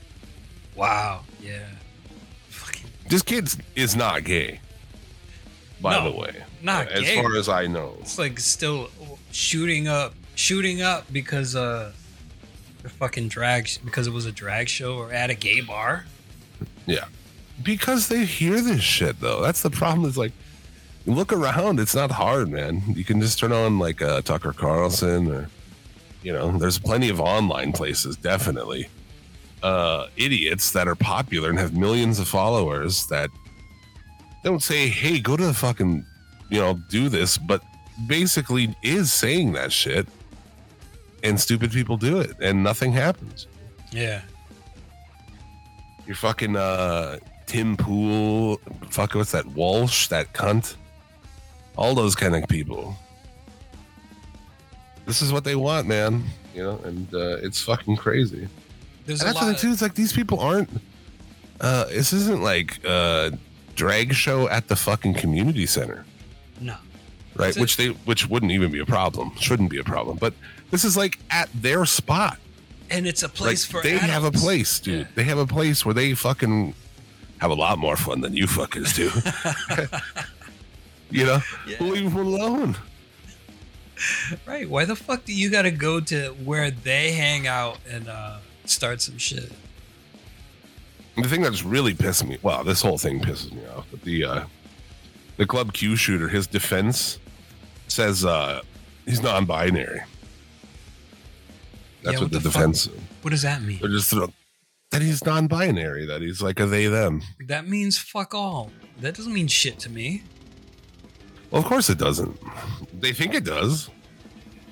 [0.78, 1.24] wow.
[1.44, 1.66] Yeah.
[2.48, 4.62] Fucking This kid is not gay.
[5.82, 7.16] By No, the way, not as gay.
[7.22, 7.96] far as I know.
[8.00, 8.90] it's like still
[9.32, 11.92] shooting up, shooting up because uh,
[12.84, 16.06] the fucking drag because it was a drag show or at a gay bar.
[16.86, 17.06] Yeah.
[17.64, 19.42] Because they hear this shit though.
[19.42, 20.08] That's the problem.
[20.08, 20.34] Is like
[21.06, 22.82] look around, it's not hard, man.
[22.88, 25.50] You can just turn on like uh, Tucker Carlson or
[26.24, 28.88] you know, there's plenty of online places, definitely.
[29.64, 33.30] Uh idiots that are popular and have millions of followers that
[34.44, 36.04] don't say, "Hey, go to the fucking,
[36.52, 37.64] you know, do this," but
[38.06, 40.08] basically is saying that shit.
[41.24, 43.46] And stupid people do it and nothing happens.
[43.92, 44.22] Yeah.
[46.08, 48.60] You're fucking uh Tim Pool,
[48.90, 50.76] fuck what's that Walsh, that cunt.
[51.76, 52.96] All those kind of people.
[55.06, 56.24] This is what they want, man.
[56.56, 58.48] You know, and uh, it's fucking crazy.
[59.06, 59.72] There's And a that's the too.
[59.74, 60.70] It's like these people aren't.
[61.60, 63.38] Uh, this isn't like a
[63.76, 66.06] drag show at the fucking community center,
[66.62, 66.76] no.
[67.36, 67.50] right?
[67.50, 69.32] It's which they which wouldn't even be a problem.
[69.38, 70.18] Shouldn't be a problem.
[70.18, 70.34] But
[70.70, 72.38] this is like at their spot.
[72.90, 75.00] And it's a Like place for they have a place, dude.
[75.00, 75.08] Yeah.
[75.16, 76.74] They have a place where they fucking
[77.40, 79.10] have a lot more fun than you fuckers do.
[81.10, 81.78] you know, Yeah.
[81.82, 82.76] leave them alone.
[84.46, 84.68] Right.
[84.70, 88.38] Why the fuck do you got to go to where they hang out and uh,
[88.66, 89.52] start some shit?
[91.18, 94.24] The thing that's really pissing me, well, this whole thing pisses me off, but the
[94.26, 94.44] uh,
[95.42, 97.18] the Club Q shooter, his defense
[97.88, 98.62] says uh,
[99.08, 100.02] he's non-binary.
[102.04, 102.62] That's Yeah, what, what the, the fuck?
[102.62, 102.90] defense.
[103.24, 103.80] What does that mean?
[103.82, 104.14] They're just
[104.92, 106.06] that he's non-binary.
[106.06, 107.24] That he's like a they them.
[107.48, 108.70] That means fuck all.
[109.00, 110.22] That doesn't mean shit to me.
[111.50, 112.38] Well, of course it doesn't.
[113.02, 113.90] They think it does.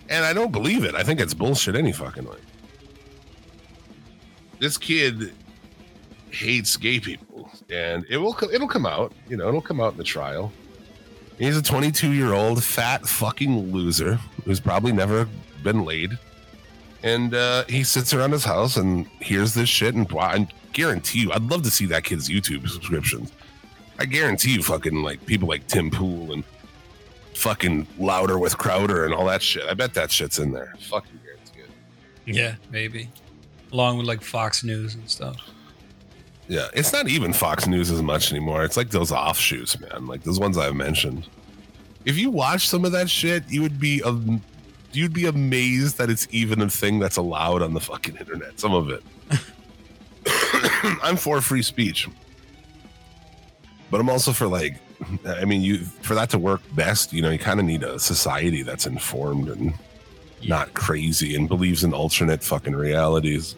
[0.08, 0.94] And I don't believe it.
[0.94, 2.38] I think it's bullshit any fucking way.
[4.60, 5.34] This kid
[6.30, 7.30] hates gay people
[7.72, 10.52] and it will it'll come out, you know, it'll come out in the trial.
[11.40, 15.28] He's a 22-year-old fat fucking loser who's probably never
[15.64, 16.18] been laid.
[17.02, 21.32] And uh, he sits around his house and hears this shit and I guarantee you
[21.32, 23.32] I'd love to see that kid's YouTube subscriptions.
[23.98, 26.44] I guarantee you fucking like people like Tim Pool and
[27.36, 29.64] fucking louder with Crowder and all that shit.
[29.64, 30.74] I bet that shit's in there.
[30.90, 31.62] Fucking guarantee
[32.28, 32.36] it.
[32.36, 33.10] Yeah, maybe.
[33.72, 35.38] Along with like Fox News and stuff.
[36.50, 38.64] Yeah, it's not even Fox News as much anymore.
[38.64, 40.08] It's like those offshoots, man.
[40.08, 41.28] Like those ones I've mentioned.
[42.06, 44.42] If you watch some of that shit, you would be um,
[44.92, 48.60] you'd be amazed that it's even a thing that's allowed on the fucking internet.
[48.60, 49.04] Some of it.
[51.04, 52.10] I'm for free speech,
[53.92, 54.76] but I'm also for like,
[55.28, 58.00] I mean, you for that to work best, you know, you kind of need a
[58.00, 59.76] society that's informed and
[60.48, 63.56] not crazy and believes in alternate fucking realities.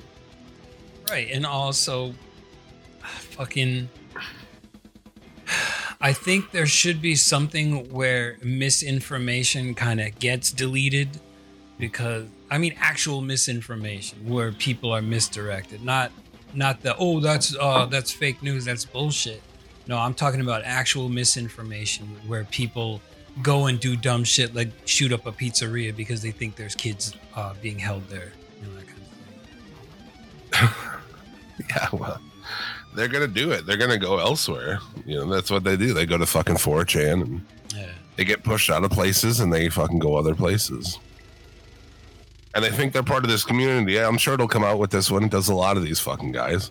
[1.10, 2.13] Right, and also,
[3.41, 3.89] fucking.
[5.99, 11.10] I think there should be something where misinformation kind of gets deleted
[11.80, 16.12] because I mean actual misinformation where people are misdirected, not
[16.54, 19.41] not the oh that's uh that's fake news, that's bullshit.
[19.88, 23.01] No, I'm talking about actual misinformation where people
[23.41, 27.15] go and do dumb shit like shoot up a pizzeria because they think there's kids
[27.36, 28.32] uh, being held there.
[28.62, 29.01] You know, that kind
[30.62, 30.88] of thing.
[31.69, 32.19] Yeah, well,
[32.95, 33.65] they're gonna do it.
[33.65, 34.80] They're gonna go elsewhere.
[35.06, 35.93] You know, that's what they do.
[35.93, 37.88] They go to fucking 4chan and Yeah.
[38.17, 40.97] they get pushed out of places and they fucking go other places.
[42.54, 43.93] And they think they're part of this community.
[43.93, 45.23] Yeah, I'm sure it'll come out with this one.
[45.23, 46.69] It does a lot of these fucking guys.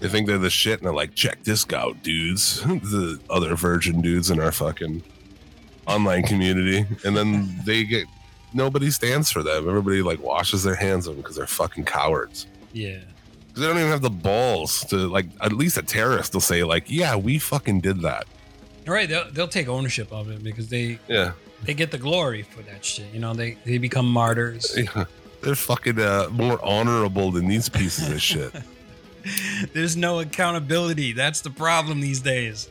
[0.00, 2.60] They think they're the shit and they're like, check this out, dudes.
[2.64, 5.02] the other virgin dudes in our fucking
[5.86, 6.84] online community.
[7.04, 8.06] And then they get
[8.52, 9.68] nobody stands for them.
[9.68, 12.46] Everybody like washes their hands of them because they're fucking cowards.
[12.72, 12.98] Yeah.
[13.56, 16.84] They don't even have the balls to like at least a terrorist will say, like,
[16.90, 18.26] yeah, we fucking did that.
[18.86, 19.08] Right.
[19.08, 21.32] They'll, they'll take ownership of it because they Yeah.
[21.64, 23.06] they get the glory for that shit.
[23.12, 24.72] You know, they they become martyrs.
[24.76, 25.04] Yeah.
[25.42, 28.52] They're fucking uh, more honorable than these pieces of shit.
[29.74, 31.12] There's no accountability.
[31.12, 32.68] That's the problem these days.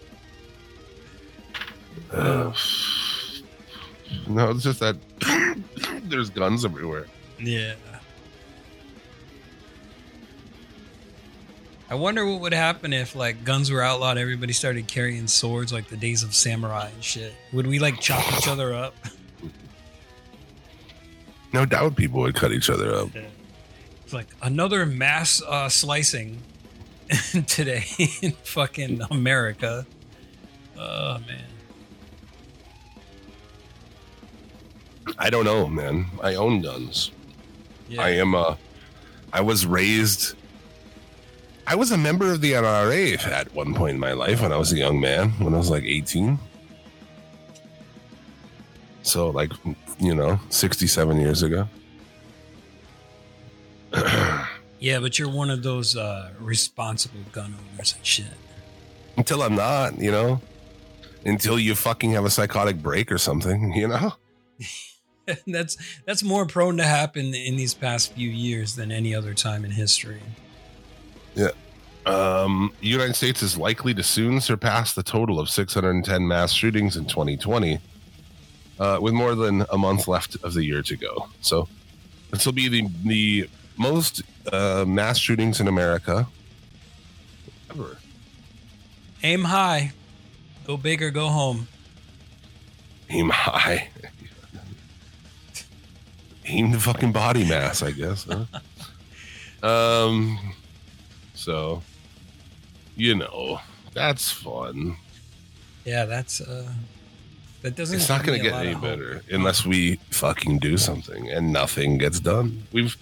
[2.11, 2.53] Uh,
[4.27, 4.95] no, it's just that
[6.03, 7.07] there's guns everywhere.
[7.39, 7.73] Yeah.
[11.89, 15.87] I wonder what would happen if like guns were outlawed, everybody started carrying swords like
[15.87, 17.33] the days of samurai and shit.
[17.53, 18.95] Would we like chop each other up?
[21.53, 23.07] No doubt people would cut each other up.
[24.03, 26.41] It's like another mass uh, slicing
[27.47, 27.85] today
[28.21, 29.85] in fucking America.
[30.77, 31.45] Oh man.
[35.17, 36.07] I don't know, man.
[36.21, 37.11] I own guns.
[37.87, 38.01] Yeah.
[38.01, 38.57] I am a.
[39.31, 40.35] I was raised.
[41.67, 44.57] I was a member of the NRA at one point in my life when I
[44.57, 46.37] was a young man, when I was like 18.
[49.01, 49.51] So, like,
[49.99, 51.67] you know, 67 years ago.
[54.77, 58.27] Yeah, but you're one of those uh, responsible gun owners and shit.
[59.17, 60.41] Until I'm not, you know?
[61.25, 64.13] Until you fucking have a psychotic break or something, you know?
[65.47, 65.75] that's
[66.05, 69.71] that's more prone to happen in these past few years than any other time in
[69.71, 70.21] history.
[72.05, 76.97] Um, the United States is likely to soon surpass the total of 610 mass shootings
[76.97, 77.79] in 2020,
[78.79, 81.29] uh, with more than a month left of the year to go.
[81.41, 81.67] So,
[82.29, 84.21] this will be the the most
[84.51, 86.27] uh, mass shootings in America
[87.71, 87.97] ever.
[89.23, 89.91] Aim high,
[90.67, 91.67] go big or go home.
[93.09, 93.89] Aim high.
[96.45, 98.25] Aim the fucking body mass, I guess.
[98.25, 98.45] Huh?
[99.67, 100.37] um,
[101.45, 101.83] so
[102.95, 103.59] you know
[103.93, 104.97] that's fun.
[105.85, 106.71] Yeah, that's uh,
[107.61, 107.97] that doesn't.
[107.97, 112.19] It's not going to get any better unless we fucking do something, and nothing gets
[112.19, 112.63] done.
[112.71, 112.97] We've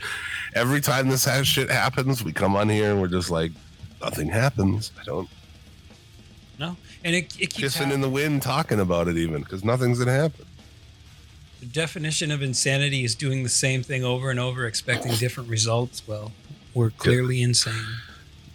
[0.53, 3.53] every time this has shit happens, we come on here and we're just like,
[4.01, 4.91] nothing happens.
[4.99, 5.29] I don't
[6.59, 6.75] No,
[7.05, 10.11] and it, it keeps kissing in the wind talking about it even because nothing's gonna
[10.11, 10.45] happen.
[11.61, 16.05] The definition of insanity is doing the same thing over and over, expecting different results.
[16.05, 16.33] Well,
[16.73, 17.85] we're clearly insane.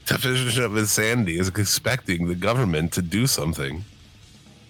[0.08, 3.84] Definition of insanity is expecting the government to do something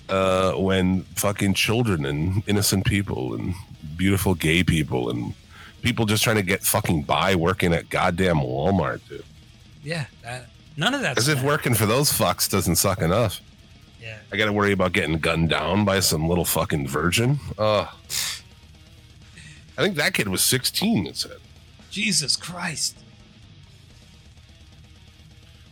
[0.08, 3.54] uh, when fucking children and innocent people and
[3.96, 5.34] beautiful gay people and
[5.82, 9.24] people just trying to get fucking by working at goddamn Walmart, dude.
[9.84, 10.46] Yeah, that,
[10.76, 11.18] none of that.
[11.18, 13.40] As if working for those fucks doesn't suck enough.
[14.02, 17.38] Yeah, I got to worry about getting gunned down by some little fucking virgin.
[17.56, 17.86] Uh,
[19.76, 21.38] I think that kid was 16, it said.
[21.90, 22.98] Jesus Christ.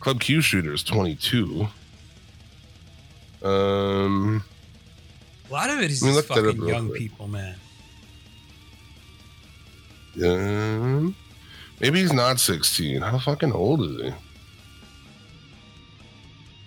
[0.07, 1.67] Club Q shooter is 22.
[3.43, 4.45] Um,
[5.51, 7.01] A lot of it is just look that up fucking young quick.
[7.01, 7.57] people, man.
[10.25, 11.17] um,
[11.81, 13.03] maybe he's not 16.
[13.03, 14.13] How fucking old is he?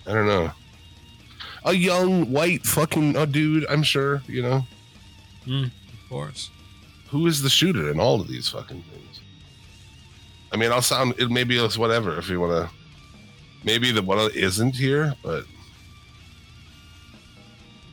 [0.05, 0.51] I don't know.
[1.64, 4.66] A young white fucking dude, I'm sure, you know.
[5.47, 5.72] Of
[6.09, 6.49] course.
[7.07, 9.22] who is the shooter in all of these fucking things?
[10.51, 11.32] I mean, I'll sound it.
[11.32, 12.78] Maybe it's whatever if you want to.
[13.64, 15.43] Maybe the one isn't here, but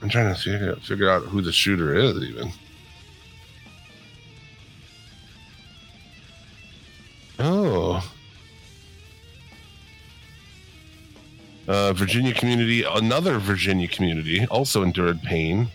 [0.03, 2.53] I'm trying to figure, figure out who the shooter is, even.
[7.39, 8.13] Oh.
[11.67, 15.69] Uh, Virginia community, another Virginia community, also endured pain.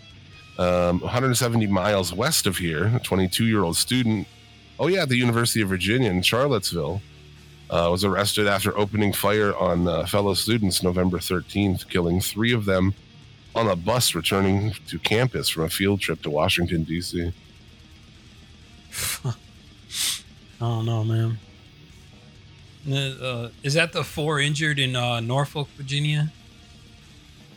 [0.58, 4.28] Um, 170 miles west of here, a 22 year old student,
[4.80, 7.02] oh, yeah, the University of Virginia in Charlottesville,
[7.72, 12.66] uh, was arrested after opening fire on uh, fellow students November 13th, killing three of
[12.66, 12.94] them
[13.56, 17.32] on a bus returning to campus from a field trip to Washington, D.C.
[19.26, 19.34] I
[20.60, 21.38] don't know, man.
[22.90, 26.32] Uh, is that the four injured in uh, Norfolk, Virginia,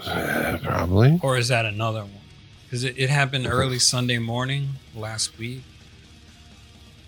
[0.04, 1.18] Uh, probably.
[1.22, 2.10] or is that another one?
[2.64, 5.62] Because it, it happened early Sunday morning last week.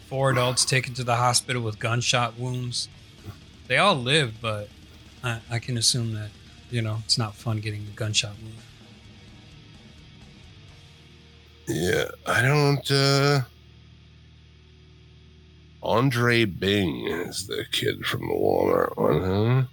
[0.09, 2.89] Four adults taken to the hospital with gunshot wounds.
[3.67, 4.69] They all lived, but
[5.25, 6.31] I, I can assume that
[6.71, 8.55] you know it's not fun getting a gunshot wound.
[11.67, 12.91] Yeah, I don't.
[12.91, 13.41] uh
[15.83, 19.67] Andre Bing is the kid from the Walmart one, huh?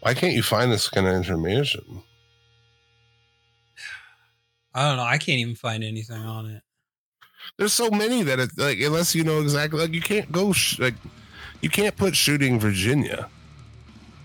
[0.00, 2.02] Why can't you find this kind of information?
[4.74, 5.02] I don't know.
[5.02, 6.62] I can't even find anything on it.
[7.56, 10.78] There's so many that it like unless you know exactly like you can't go sh-
[10.78, 10.94] like
[11.60, 13.28] you can't put shooting Virginia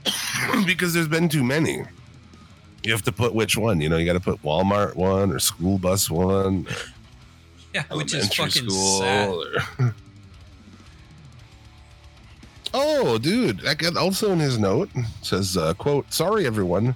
[0.65, 1.83] because there's been too many.
[2.83, 5.39] You have to put which one, you know, you got to put Walmart one or
[5.39, 6.67] school bus one,
[7.73, 9.29] Yeah, which is fucking sad.
[9.29, 9.55] or-
[12.73, 13.61] oh, dude!
[13.61, 14.89] That also in his note
[15.21, 16.95] says, uh, "quote Sorry, everyone,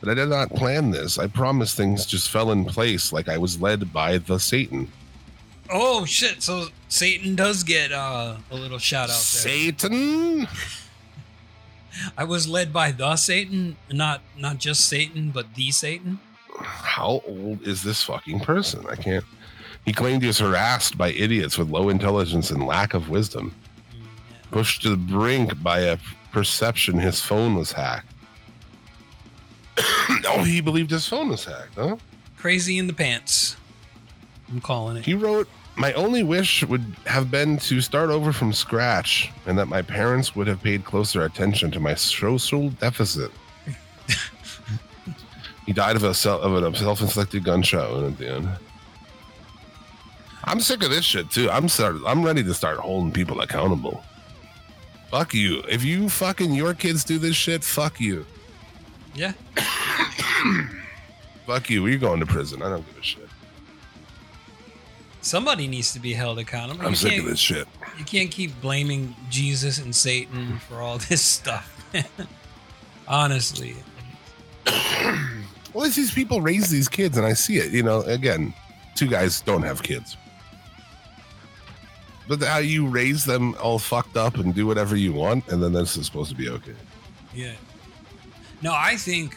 [0.00, 1.18] but I did not plan this.
[1.18, 4.90] I promise things just fell in place, like I was led by the Satan.
[5.70, 6.42] Oh shit!
[6.42, 9.16] So Satan does get uh, a little shout out there.
[9.16, 10.48] Satan?
[12.18, 16.20] I was led by the Satan, not not just Satan, but the Satan.
[16.58, 18.84] How old is this fucking person?
[18.88, 19.24] I can't."
[19.84, 23.54] He claimed he was harassed by idiots with low intelligence and lack of wisdom.
[24.50, 25.98] pushed to the brink by a
[26.32, 28.12] perception his phone was hacked.
[30.26, 31.96] oh, he believed his phone was hacked, huh?
[32.36, 33.56] Crazy in the pants.
[34.48, 35.04] I'm calling it.
[35.04, 39.66] He wrote, My only wish would have been to start over from scratch and that
[39.66, 43.30] my parents would have paid closer attention to my social deficit.
[45.66, 48.48] he died of a, self, of a self-inflicted gunshot wound at the end.
[50.44, 51.50] I'm sick of this shit too.
[51.50, 54.04] I'm start, I'm ready to start holding people accountable.
[55.10, 55.62] Fuck you.
[55.68, 58.26] If you fucking your kids do this shit, fuck you.
[59.14, 59.32] Yeah.
[61.46, 61.82] Fuck you.
[61.82, 62.60] We're going to prison.
[62.60, 63.25] I don't give a shit.
[65.26, 66.82] Somebody needs to be held accountable.
[66.82, 67.66] I'm you sick of this shit.
[67.98, 71.72] You can't keep blaming Jesus and Satan for all this stuff.
[73.08, 73.74] Honestly.
[75.74, 77.72] Well, it's these people raise these kids, and I see it.
[77.72, 78.54] You know, again,
[78.94, 80.16] two guys don't have kids.
[82.28, 85.72] But how you raise them all fucked up and do whatever you want, and then
[85.72, 86.76] this is supposed to be okay.
[87.34, 87.54] Yeah.
[88.62, 89.36] No, I think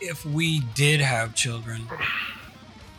[0.00, 1.86] if we did have children,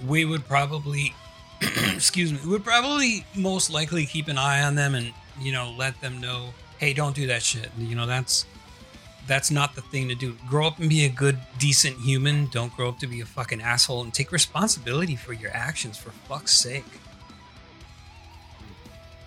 [0.05, 1.15] we would probably,
[1.93, 5.73] excuse me, we would probably most likely keep an eye on them and you know
[5.77, 7.69] let them know, hey, don't do that shit.
[7.77, 8.45] You know that's
[9.29, 10.35] that's not the thing to do.
[10.47, 12.47] Grow up and be a good, decent human.
[12.47, 15.97] Don't grow up to be a fucking asshole and take responsibility for your actions.
[15.97, 16.83] For fuck's sake.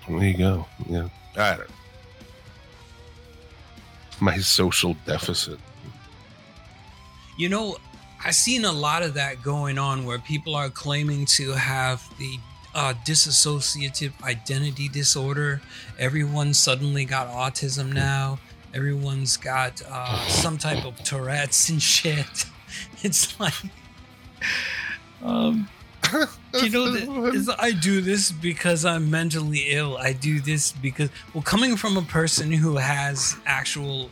[0.08, 0.66] There you go.
[0.88, 1.08] Yeah.
[1.36, 1.70] I don't
[4.20, 5.58] My social deficit.
[7.38, 7.76] You know,
[8.24, 12.38] I've seen a lot of that going on where people are claiming to have the
[12.72, 15.60] uh, disassociative identity disorder.
[15.98, 18.38] Everyone suddenly got autism now.
[18.74, 22.46] Everyone's got uh, some type of Tourette's and shit.
[23.02, 23.52] It's like,
[25.22, 25.68] um,
[26.54, 29.98] you know, I do this because I'm mentally ill.
[29.98, 34.08] I do this because, well, coming from a person who has actual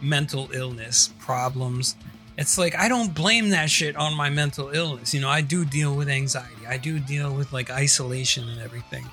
[0.00, 1.94] mental illness problems,
[2.40, 5.12] it's like I don't blame that shit on my mental illness.
[5.12, 6.66] You know, I do deal with anxiety.
[6.66, 9.04] I do deal with like isolation and everything.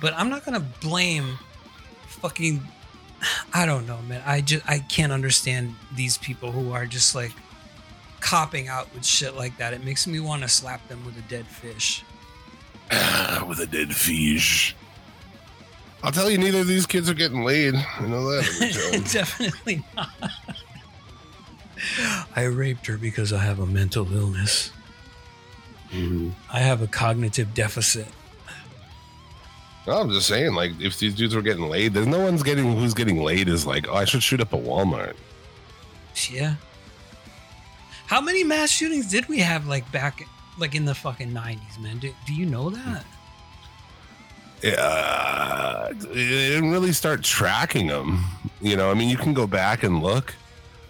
[0.00, 1.38] But I'm not gonna blame
[2.06, 2.62] fucking
[3.52, 4.22] I don't know, man.
[4.24, 7.32] I just I can't understand these people who are just like
[8.20, 9.74] copping out with shit like that.
[9.74, 12.04] It makes me want to slap them with a dead fish.
[13.48, 14.76] with a dead fish.
[16.00, 17.74] I'll tell you, neither of these kids are getting laid.
[17.74, 19.08] I know that.
[19.12, 20.10] Definitely not.
[22.36, 24.70] I raped her because I have a mental illness.
[25.90, 26.34] Mhm.
[26.52, 28.08] I have a cognitive deficit.
[29.86, 32.92] I'm just saying, like, if these dudes were getting laid, there's no one's getting who's
[32.92, 35.14] getting laid is like, oh, I should shoot up a Walmart.
[36.30, 36.56] Yeah.
[38.06, 40.26] How many mass shootings did we have like back
[40.58, 41.98] like in the fucking 90s, man?
[41.98, 43.04] Do, do you know that?
[44.62, 48.24] Yeah, it didn't really start tracking them.
[48.60, 50.34] You know, I mean, you can go back and look.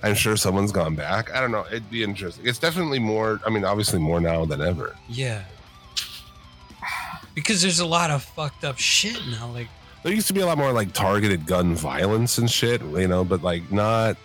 [0.03, 1.35] I'm sure someone's gone back.
[1.35, 1.65] I don't know.
[1.67, 2.47] It'd be interesting.
[2.47, 3.41] It's definitely more.
[3.45, 4.95] I mean, obviously more now than ever.
[5.09, 5.43] Yeah.
[7.35, 9.49] Because there's a lot of fucked up shit now.
[9.49, 9.69] Like,
[10.03, 13.25] There used to be a lot more like targeted gun violence and shit, you know,
[13.25, 14.17] but like not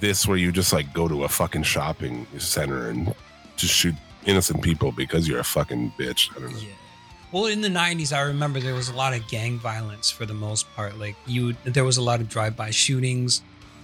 [0.00, 3.14] this where you just like go to a fucking shopping center and
[3.56, 3.94] just shoot
[4.26, 6.30] innocent people because you're a fucking bitch.
[6.36, 6.58] I don't know.
[6.58, 6.68] yeah.
[7.30, 10.32] Well, in the 90s, I remember there was a lot of gang violence for the
[10.34, 10.98] most part.
[10.98, 13.42] Like, you, there was a lot of drive-by shootings.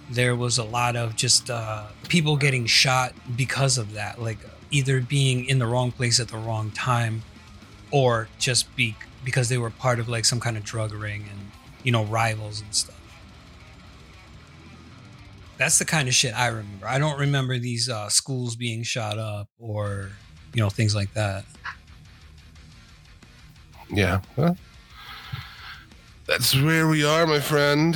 [0.09, 4.21] There was a lot of just uh, people getting shot because of that.
[4.21, 4.37] Like,
[4.71, 7.23] either being in the wrong place at the wrong time,
[7.91, 11.51] or just be because they were part of like some kind of drug ring and
[11.83, 12.99] you know rivals and stuff.
[15.57, 16.87] That's the kind of shit I remember.
[16.87, 20.09] I don't remember these uh, schools being shot up or
[20.53, 21.45] you know things like that.
[23.89, 24.21] Yeah.
[24.35, 24.57] Well,
[26.25, 27.95] that's where we are, my friend.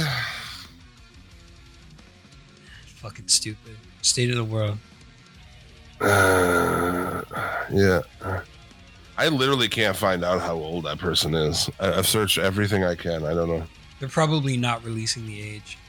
[3.10, 3.76] Fucking stupid.
[4.04, 4.78] State of the world.
[6.00, 7.24] Uh,
[7.72, 8.02] yeah.
[9.18, 11.72] I literally can't find out how old that person is.
[11.80, 13.26] I, I've searched everything I can.
[13.26, 13.64] I don't know.
[14.00, 15.80] They're probably not releasing the age.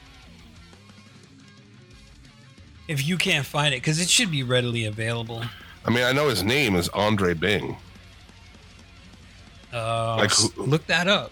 [2.87, 5.43] If you can't find it, because it should be readily available.
[5.85, 7.77] I mean, I know his name is Andre Bing.
[9.71, 11.31] Uh, Like who- look that up.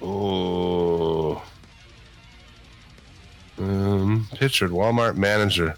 [0.00, 1.42] Oh.
[3.58, 5.76] Um, pictured Walmart manager.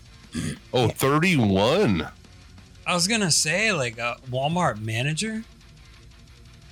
[0.72, 2.08] Oh, 31.
[2.86, 5.44] I was gonna say like a Walmart manager.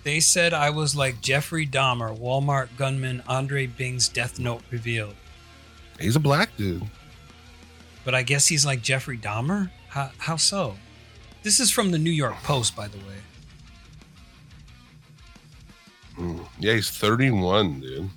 [0.05, 5.15] They said I was like Jeffrey Dahmer, Walmart gunman Andre Bing's death note revealed.
[6.01, 6.85] He's a black dude.
[8.05, 9.71] But I guess he's like Jeffrey Dahmer?
[9.89, 10.77] How, how so?
[11.43, 13.05] This is from the New York Post, by the way.
[16.17, 16.47] Mm.
[16.59, 18.11] Yeah, he's 31, dude.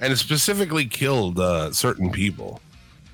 [0.00, 2.60] And it specifically killed uh, certain people.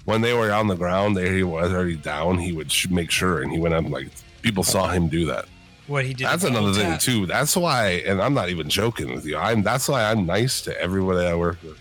[0.05, 2.39] When they were on the ground, there he was already down.
[2.39, 4.09] He would sh- make sure, and he went up like
[4.43, 5.47] people saw him do that.
[5.87, 6.26] What he did.
[6.26, 7.26] That's another thing too.
[7.26, 9.37] That's why, and I'm not even joking with you.
[9.37, 11.78] I'm that's why I'm nice to everybody I work with.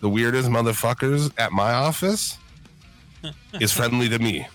[0.00, 2.38] The weirdest motherfuckers at my office
[3.60, 4.46] is friendly to me.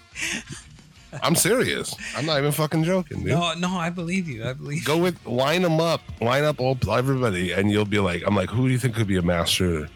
[1.23, 1.95] I'm serious.
[2.15, 3.27] I'm not even fucking joking, dude.
[3.27, 4.45] No, no, I believe you.
[4.45, 4.85] I believe.
[4.85, 8.49] Go with line them up, line up all everybody, and you'll be like, I'm like,
[8.49, 9.89] who do you think could be a mass shooter?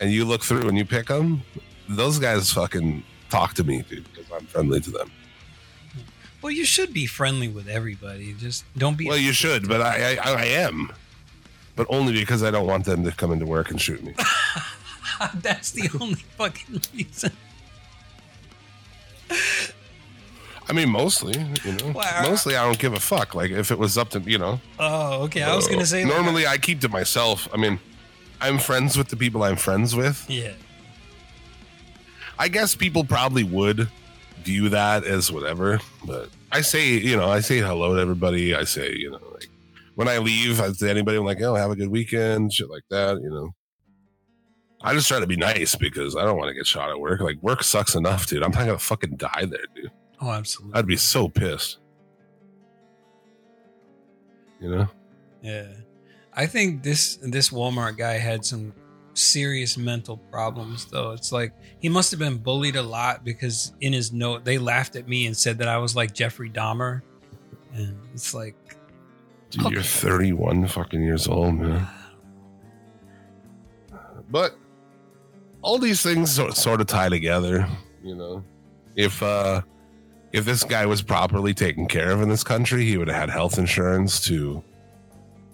[0.00, 1.42] And you look through and you pick them.
[1.88, 5.10] Those guys fucking talk to me, dude, because I'm friendly to them.
[6.40, 8.34] Well, you should be friendly with everybody.
[8.34, 9.06] Just don't be.
[9.06, 10.92] Well, you should, but I, I, I am,
[11.76, 14.14] but only because I don't want them to come into work and shoot me.
[15.34, 17.32] That's the only fucking reason.
[20.68, 21.34] I mean, mostly,
[21.64, 21.92] you know,
[22.22, 23.34] mostly I don't give a fuck.
[23.34, 25.42] Like if it was up to you know, Oh, okay.
[25.42, 27.48] I was gonna say normally I keep to myself.
[27.52, 27.78] I mean,
[28.40, 30.24] I'm friends with the people I'm friends with.
[30.28, 30.52] yeah.
[32.38, 33.88] I guess people probably would
[34.42, 38.54] view that as whatever, but I say, you know, I say hello to everybody.
[38.54, 39.48] I say, you know, like
[39.94, 42.82] when I leave, I say anybody, I'm like, oh, have a good weekend, shit like
[42.90, 43.50] that, you know.
[44.80, 47.20] I just try to be nice because I don't want to get shot at work.
[47.20, 48.42] Like work sucks enough, dude.
[48.42, 49.90] I'm not gonna fucking die there, dude.
[50.22, 50.78] Oh, absolutely.
[50.78, 51.78] I'd be so pissed.
[54.60, 54.88] You know?
[55.42, 55.66] Yeah.
[56.32, 58.72] I think this this Walmart guy had some
[59.14, 61.10] serious mental problems though.
[61.10, 64.96] It's like he must have been bullied a lot because in his note they laughed
[64.96, 67.02] at me and said that I was like Jeffrey Dahmer.
[67.74, 68.54] And it's like
[69.50, 71.86] Dude, you're 31 fucking years old, man.
[74.30, 74.56] But
[75.60, 77.68] all these things sort, sort of tie together,
[78.02, 78.44] you know.
[78.96, 79.62] If uh
[80.32, 83.30] if this guy was properly taken care of in this country, he would have had
[83.30, 84.62] health insurance to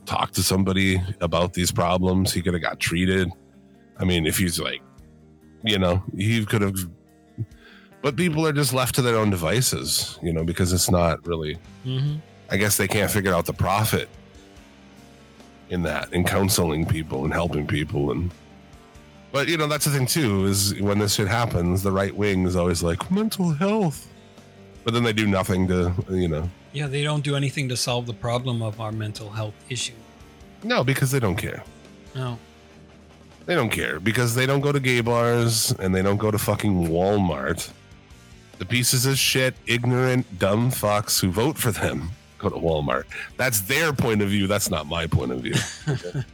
[0.06, 2.32] talk to somebody about these problems.
[2.32, 3.30] He could have got treated.
[3.98, 4.80] I mean, if he's like,
[5.62, 6.76] you know, he could have.
[8.00, 11.58] But people are just left to their own devices, you know, because it's not really
[11.84, 12.20] mhm.
[12.50, 14.08] I guess they can't figure out the profit
[15.70, 18.10] in that, in counseling people and helping people.
[18.10, 18.30] And,
[19.32, 22.46] but you know, that's the thing too, is when this shit happens, the right wing
[22.46, 24.08] is always like mental health,
[24.88, 28.06] but then they do nothing to, you know, Yeah, they don't do anything to solve
[28.06, 29.92] the problem of our mental health issue.
[30.64, 31.62] no, because they don't care.
[32.14, 32.38] No.
[33.44, 36.38] They don't care because they don't go to gay bars and they don't go to
[36.38, 37.70] fucking Walmart.
[38.58, 42.08] The pieces of shit, ignorant, dumb fucks who vote for them
[42.38, 43.04] go to Walmart.
[43.36, 44.46] That's their point of view.
[44.46, 45.56] That's not my point of view.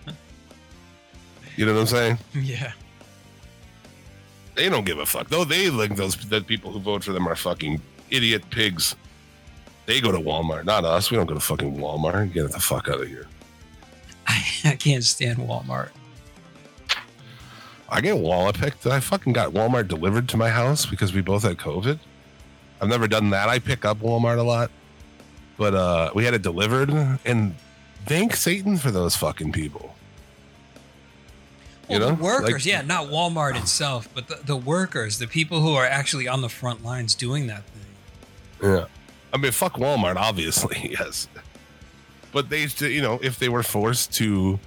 [1.57, 2.19] You know what I'm saying?
[2.35, 2.71] Yeah.
[4.55, 5.29] They don't give a fuck.
[5.29, 7.81] Though they like those the people who vote for them are fucking
[8.11, 8.97] idiot pigs.
[9.87, 11.11] They go to Walmart, not us.
[11.11, 12.33] We don't go to fucking Walmart.
[12.33, 13.27] Get the fuck out of here.
[14.27, 15.91] I, I can't stand Walmart.
[17.89, 18.87] I get Walmart picked.
[18.87, 21.99] I fucking got Walmart delivered to my house because we both had COVID.
[22.81, 23.49] I've never done that.
[23.49, 24.71] I pick up Walmart a lot,
[25.59, 26.91] but uh, we had it delivered,
[27.25, 27.55] and
[28.07, 29.95] thank Satan for those fucking people.
[31.89, 35.27] You Well, know, the workers, Like- yeah, not Walmart itself, but the, the workers, the
[35.27, 37.84] people who are actually on the front lines doing that thing.
[38.65, 38.87] Yeah.
[39.33, 41.29] I mean, fuck Walmart, obviously, yes.
[42.33, 44.59] But they, you know, if they were forced to,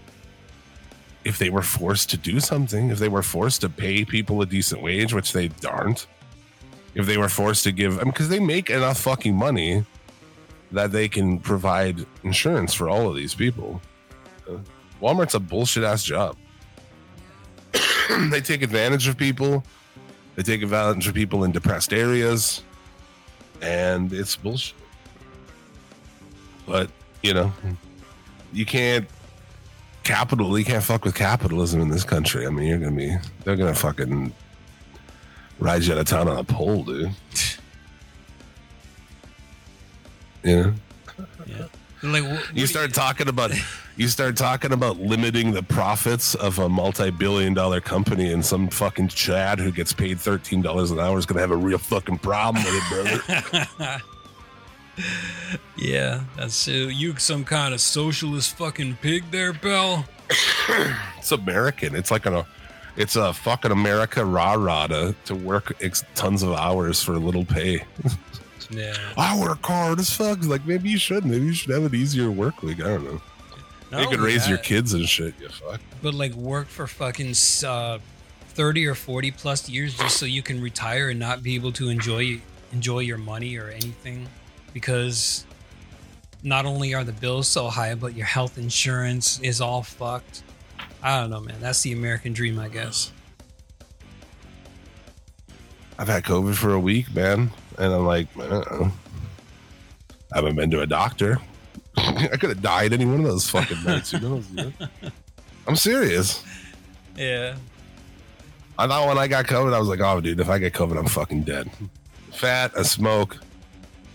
[1.25, 4.45] if they were forced to do something, if they were forced to pay people a
[4.45, 6.05] decent wage, which they aren't,
[6.93, 9.83] if they were forced to give, I mean, because they make enough fucking money
[10.71, 13.81] that they can provide insurance for all of these people.
[15.01, 16.37] Walmart's a bullshit ass job.
[18.31, 19.63] they take advantage of people.
[20.35, 22.63] They take advantage of people in depressed areas
[23.61, 24.75] and it's bullshit.
[26.65, 26.89] But
[27.23, 27.51] you know,
[28.53, 29.07] you can't
[30.03, 30.57] capital.
[30.57, 32.45] You can't fuck with capitalism in this country.
[32.45, 33.15] I mean, you're gonna be.
[33.43, 34.33] They're gonna fucking
[35.59, 37.11] ride you out of town on a pole, dude.
[40.43, 40.73] You know,
[41.45, 41.65] Yeah.
[42.03, 43.51] Like, wh- what you start talking about
[43.97, 49.59] you start talking about limiting the profits of a multi-billion-dollar company, and some fucking Chad
[49.59, 52.75] who gets paid thirteen dollars an hour is gonna have a real fucking problem with
[52.75, 53.23] it,
[53.79, 54.01] brother.
[55.77, 60.05] yeah, that's uh, you some kind of socialist fucking pig there, Bell.
[61.17, 61.93] It's American.
[61.93, 62.47] It's like a,
[62.95, 67.19] it's a fucking America rah rah to, to work ex- tons of hours for a
[67.19, 67.83] little pay.
[68.69, 68.95] Yeah.
[69.17, 70.45] I work hard as fuck.
[70.45, 71.25] Like maybe you should.
[71.25, 72.79] Maybe you should have an easier work week.
[72.79, 73.21] I don't know.
[73.91, 75.33] Not you can only raise your kids and shit.
[75.39, 75.79] You fuck.
[76.01, 77.33] but like work for fucking
[77.65, 77.99] uh,
[78.49, 81.89] thirty or forty plus years just so you can retire and not be able to
[81.89, 82.41] enjoy
[82.73, 84.27] enjoy your money or anything,
[84.73, 85.45] because
[86.43, 90.43] not only are the bills so high, but your health insurance is all fucked.
[91.01, 91.55] I don't know, man.
[91.61, 93.11] That's the American dream, I guess.
[95.97, 98.91] I've had COVID for a week, man, and I'm like, I know.
[100.31, 101.39] I haven't been to a doctor.
[102.31, 104.11] I could have died any one of those fucking nights.
[104.11, 104.49] Who knows?
[104.51, 104.87] you know?
[105.67, 106.43] I'm serious.
[107.15, 107.55] Yeah.
[108.77, 110.97] I thought when I got COVID, I was like, oh, dude, if I get COVID,
[110.97, 111.69] I'm fucking dead.
[112.31, 113.37] Fat, I smoke,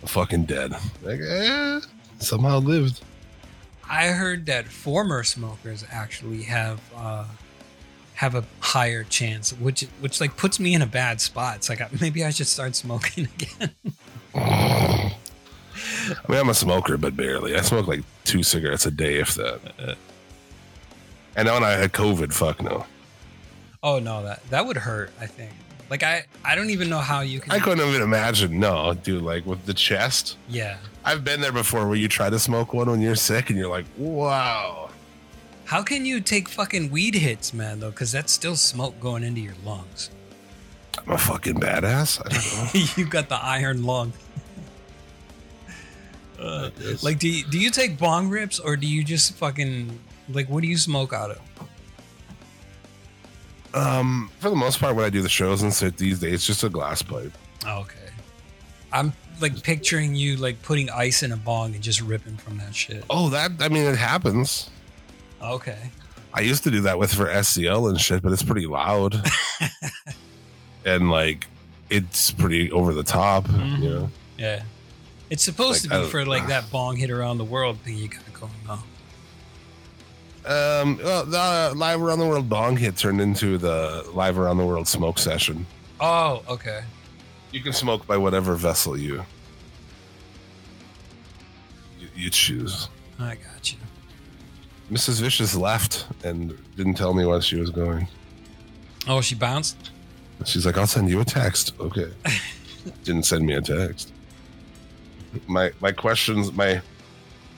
[0.02, 0.72] I'm fucking dead.
[1.02, 1.80] Like, eh,
[2.20, 3.02] somehow lived.
[3.88, 7.26] I heard that former smokers actually have uh,
[8.14, 11.56] have a higher chance, which which like puts me in a bad spot.
[11.56, 13.28] It's like maybe I should start smoking
[14.34, 15.12] again.
[16.28, 17.56] I mean, I'm a smoker, but barely.
[17.56, 19.96] I smoke like two cigarettes a day, if that.
[21.34, 22.84] And then when I had COVID, fuck no.
[23.82, 25.10] oh no, that that would hurt.
[25.18, 25.50] I think.
[25.88, 27.50] Like I I don't even know how you can.
[27.52, 28.60] I couldn't even imagine.
[28.60, 30.36] No, dude, like with the chest.
[30.48, 30.76] Yeah.
[31.06, 33.70] I've been there before where you try to smoke one when you're sick and you're
[33.70, 34.90] like, wow.
[35.64, 37.80] How can you take fucking weed hits, man?
[37.80, 40.10] Though, because that's still smoke going into your lungs.
[40.98, 42.20] I'm a fucking badass.
[42.24, 43.02] I don't know.
[43.02, 44.12] you got the iron lung.
[46.42, 46.70] Uh,
[47.02, 50.62] like, do you, do you take bong rips or do you just fucking like what
[50.62, 51.40] do you smoke out of?
[53.74, 56.46] Um, for the most part, when I do the shows and shit these days, it's
[56.46, 57.32] just a glass pipe.
[57.66, 57.98] Okay.
[58.92, 62.74] I'm like picturing you like putting ice in a bong and just ripping from that
[62.74, 63.04] shit.
[63.08, 64.68] Oh, that I mean, it happens.
[65.42, 65.90] Okay.
[66.34, 69.14] I used to do that with for SCL and shit, but it's pretty loud.
[70.84, 71.46] and like
[71.88, 73.82] it's pretty over the top, Mhm.
[73.82, 74.10] you know.
[74.38, 74.62] Yeah.
[75.32, 78.08] It's supposed Like, to be for like that bong hit around the world thing you
[78.08, 78.78] got going on.
[80.44, 84.66] Um, well, the live around the world bong hit turned into the live around the
[84.66, 85.64] world smoke session.
[86.00, 86.82] Oh, okay.
[87.50, 89.24] You can smoke by whatever vessel you
[91.98, 92.90] you, you choose.
[93.18, 93.78] I got you.
[94.90, 95.22] Mrs.
[95.22, 98.06] Vicious left and didn't tell me where she was going.
[99.08, 99.92] Oh, she bounced?
[100.44, 102.12] She's like, "I'll send you a text." Okay.
[103.04, 104.11] Didn't send me a text.
[105.46, 106.80] My my questions my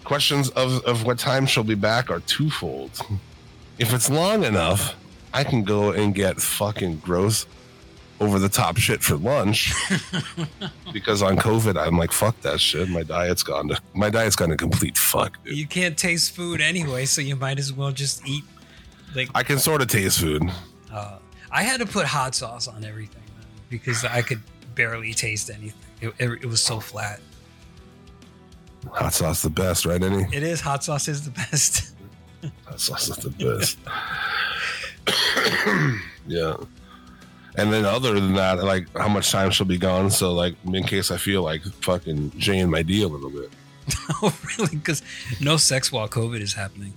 [0.05, 3.01] questions of of what time she'll be back are twofold.
[3.79, 4.95] If it's long enough,
[5.33, 7.47] I can go and get fucking gross
[8.21, 9.73] over the top shit for lunch.
[10.93, 12.89] because on COVID, I'm like, fuck that shit.
[12.89, 15.57] My diet's gone to my diet's gone to complete fuck, dude.
[15.57, 18.45] You can't taste food anyway, so you might as well just eat
[19.15, 20.43] like I can sort of taste food.
[20.93, 21.19] uh,
[21.51, 24.41] I had to put hot sauce on everything man, because I could
[24.75, 25.75] barely taste anything.
[26.01, 27.21] It, it, it was so flat.
[28.93, 30.03] Hot sauce the best, right?
[30.03, 31.95] Any It is hot sauce is the best.
[32.67, 33.79] hot sauce is the best.
[36.27, 36.57] yeah.
[37.57, 40.11] And then other than that, like how much time she'll be gone.
[40.11, 43.51] So like in case I feel like fucking Jane my D a little bit.
[44.23, 44.77] oh, really?
[44.77, 45.03] Because
[45.41, 46.95] no sex while COVID is happening.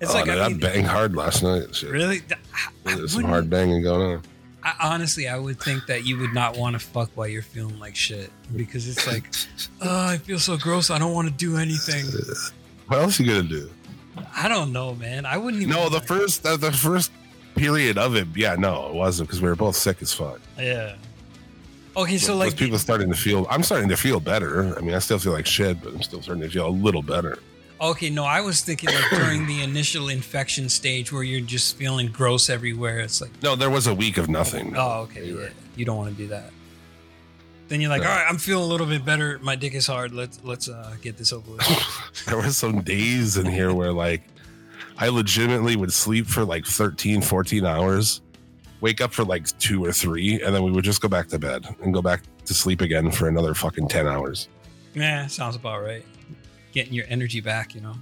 [0.00, 1.74] It's oh, like dude, I I, banged hard last night.
[1.74, 1.90] Shit.
[1.90, 2.22] really.
[2.30, 4.22] I, I There's some hard banging going on.
[4.66, 7.78] I, honestly, I would think that you would not want to fuck while you're feeling
[7.78, 9.32] like shit because it's like,
[9.80, 10.90] oh, I feel so gross.
[10.90, 12.04] I don't want to do anything.
[12.88, 13.70] What else you gonna do?
[14.34, 15.24] I don't know, man.
[15.24, 15.72] I wouldn't even.
[15.72, 17.12] No, the first the, the first
[17.54, 20.40] period of it, yeah, no, it wasn't because we were both sick as fuck.
[20.58, 20.96] Yeah.
[21.96, 24.76] Okay, so But like people starting to feel, I'm starting to feel better.
[24.76, 27.02] I mean, I still feel like shit, but I'm still starting to feel a little
[27.02, 27.38] better.
[27.78, 32.06] Okay, no, I was thinking like during the initial infection stage where you're just feeling
[32.08, 33.00] gross everywhere.
[33.00, 34.74] It's like, No, there was a week of nothing.
[34.76, 36.50] oh, okay, yeah, you don't want to do that.
[37.68, 38.08] Then you're like, No.
[38.08, 39.38] all right, I'm feeling a little bit better.
[39.42, 40.12] My dick is hard.
[40.14, 42.24] Let's let's uh, get this over with.
[42.26, 44.22] there were some days in here where like
[44.96, 48.22] I legitimately would sleep for like 13, 14 hours,
[48.80, 51.38] wake up for like two or three, and then we would just go back to
[51.38, 54.48] bed and go back to sleep again for another fucking 10 hours.
[54.94, 56.04] yeah, sounds about right.
[56.76, 57.94] Getting your energy back, you know.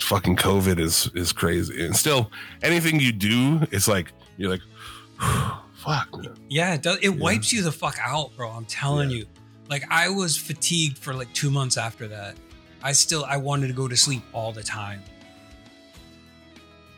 [0.00, 1.84] Fucking COVID is is crazy.
[1.84, 2.30] And still,
[2.62, 4.62] anything you do, it's like you're like,
[5.74, 6.08] fuck.
[6.48, 6.96] Yeah, it does.
[7.02, 7.20] It Yeah.
[7.20, 8.48] wipes you the fuck out, bro.
[8.50, 9.26] I'm telling you.
[9.68, 12.36] Like I was fatigued for like two months after that.
[12.82, 15.02] I still I wanted to go to sleep all the time.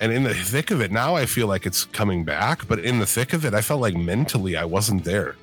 [0.01, 2.69] And in the thick of it, now I feel like it's coming back.
[2.69, 5.35] But in the thick of it, I felt like mentally I wasn't there.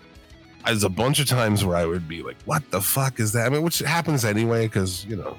[0.67, 3.47] There's a bunch of times where I would be like, "What the fuck is that?"
[3.47, 5.37] I mean, which happens anyway, because you know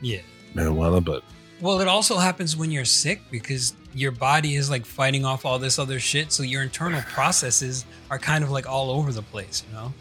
[0.00, 0.20] Yeah.
[0.54, 1.04] marijuana.
[1.04, 1.22] But
[1.60, 5.58] Well, it also happens when you're sick because your body is like fighting off all
[5.58, 6.32] this other shit.
[6.32, 9.92] So your internal processes are kind of like all over the place, you know?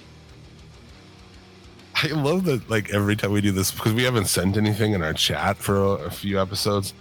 [2.03, 2.69] I love that.
[2.69, 5.75] Like every time we do this, because we haven't sent anything in our chat for
[5.77, 6.93] a, a few episodes.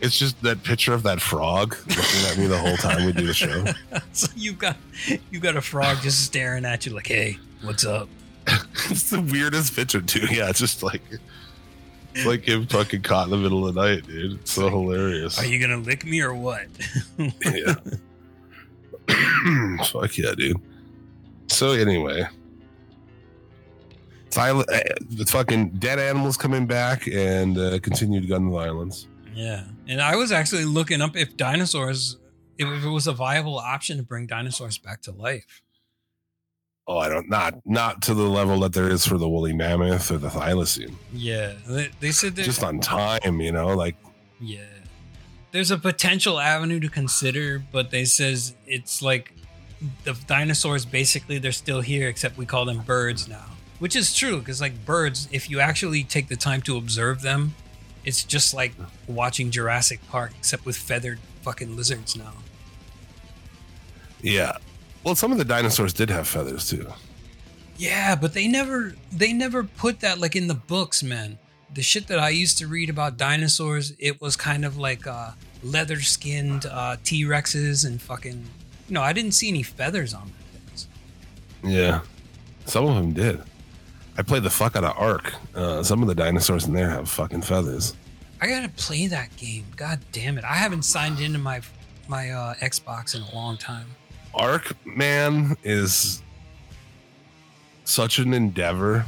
[0.00, 3.26] It's just that picture of that frog looking at me the whole time we do
[3.26, 3.64] the show.
[4.12, 4.76] so you got
[5.30, 8.08] you got a frog just staring at you like, hey, what's up?
[8.90, 10.26] it's the weirdest picture too.
[10.30, 11.02] Yeah, it's just like
[12.14, 14.40] it's like him fucking caught in the middle of the night, dude.
[14.40, 15.38] It's so hilarious.
[15.38, 16.66] Are you gonna lick me or what?
[17.18, 17.74] yeah.
[19.84, 20.60] Fuck yeah, dude.
[21.48, 22.26] So anyway,
[24.36, 24.80] Sil- uh,
[25.10, 29.06] the fucking dead animals coming back and uh, continued gun violence.
[29.36, 29.64] Yeah.
[29.86, 32.16] And I was actually looking up if dinosaurs
[32.58, 35.62] if it was a viable option to bring dinosaurs back to life.
[36.88, 40.10] Oh, I don't not not to the level that there is for the woolly mammoth
[40.10, 40.94] or the thylacine.
[41.12, 41.52] Yeah.
[41.68, 43.96] They, they said that Just on time, you know, like
[44.40, 44.64] Yeah.
[45.52, 49.34] There's a potential avenue to consider, but they says it's like
[50.04, 53.44] the dinosaurs basically they're still here except we call them birds now.
[53.80, 57.54] Which is true cuz like birds if you actually take the time to observe them,
[58.06, 58.72] it's just like
[59.06, 62.32] watching Jurassic Park except with feathered fucking lizards now.
[64.22, 64.56] yeah.
[65.04, 66.88] Well, some of the dinosaurs did have feathers too.
[67.76, 71.38] Yeah, but they never they never put that like in the books, man.
[71.72, 75.32] The shit that I used to read about dinosaurs, it was kind of like uh
[75.62, 78.46] leather skinned uh T-Rexes and fucking
[78.88, 80.88] you know, I didn't see any feathers on them things.
[81.62, 82.00] Yeah.
[82.64, 83.42] Some of them did.
[84.18, 85.34] I played the fuck out of Ark.
[85.54, 87.94] Uh, some of the dinosaurs in there have fucking feathers.
[88.40, 89.64] I gotta play that game.
[89.76, 90.44] God damn it.
[90.44, 91.60] I haven't signed into my
[92.08, 93.86] my uh Xbox in a long time.
[94.34, 96.22] Ark Man is
[97.84, 99.06] such an endeavor.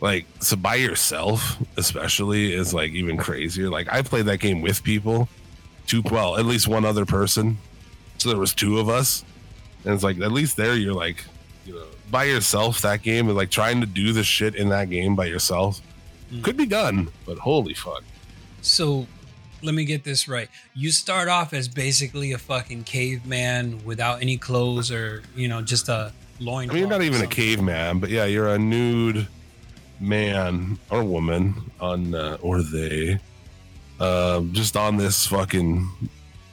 [0.00, 3.68] Like, so by yourself, especially, is like even crazier.
[3.68, 5.28] Like, I played that game with people,
[5.86, 7.58] two, well, at least one other person.
[8.16, 9.24] So there was two of us,
[9.84, 11.24] and it's like at least there you're like,
[11.66, 12.80] you know, by yourself.
[12.82, 15.80] That game is like trying to do the shit in that game by yourself
[16.32, 16.44] Mm.
[16.44, 18.04] could be done, but holy fuck.
[18.62, 19.08] So
[19.62, 20.48] let me get this right.
[20.74, 25.88] You start off as basically a fucking caveman without any clothes or, you know, just
[25.88, 26.70] a loin.
[26.70, 29.26] I mean, you're not even a caveman, but yeah, you're a nude
[29.98, 33.18] man or woman on, uh, or they,
[33.98, 35.90] uh, just on this fucking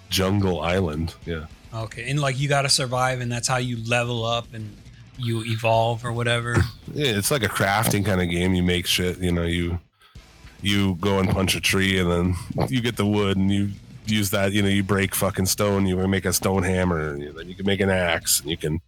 [0.10, 1.14] jungle island.
[1.26, 1.46] Yeah.
[1.74, 4.76] Okay, and like you got to survive, and that's how you level up and
[5.18, 6.56] you evolve or whatever.
[6.94, 8.54] Yeah, it's like a crafting kind of game.
[8.54, 9.80] You make shit, you know, you
[10.62, 12.36] you go and punch a tree and then
[12.70, 13.70] you get the wood and you
[14.06, 17.48] use that, you know, you break fucking stone, you make a stone hammer, and then
[17.48, 18.82] you can make an axe and you can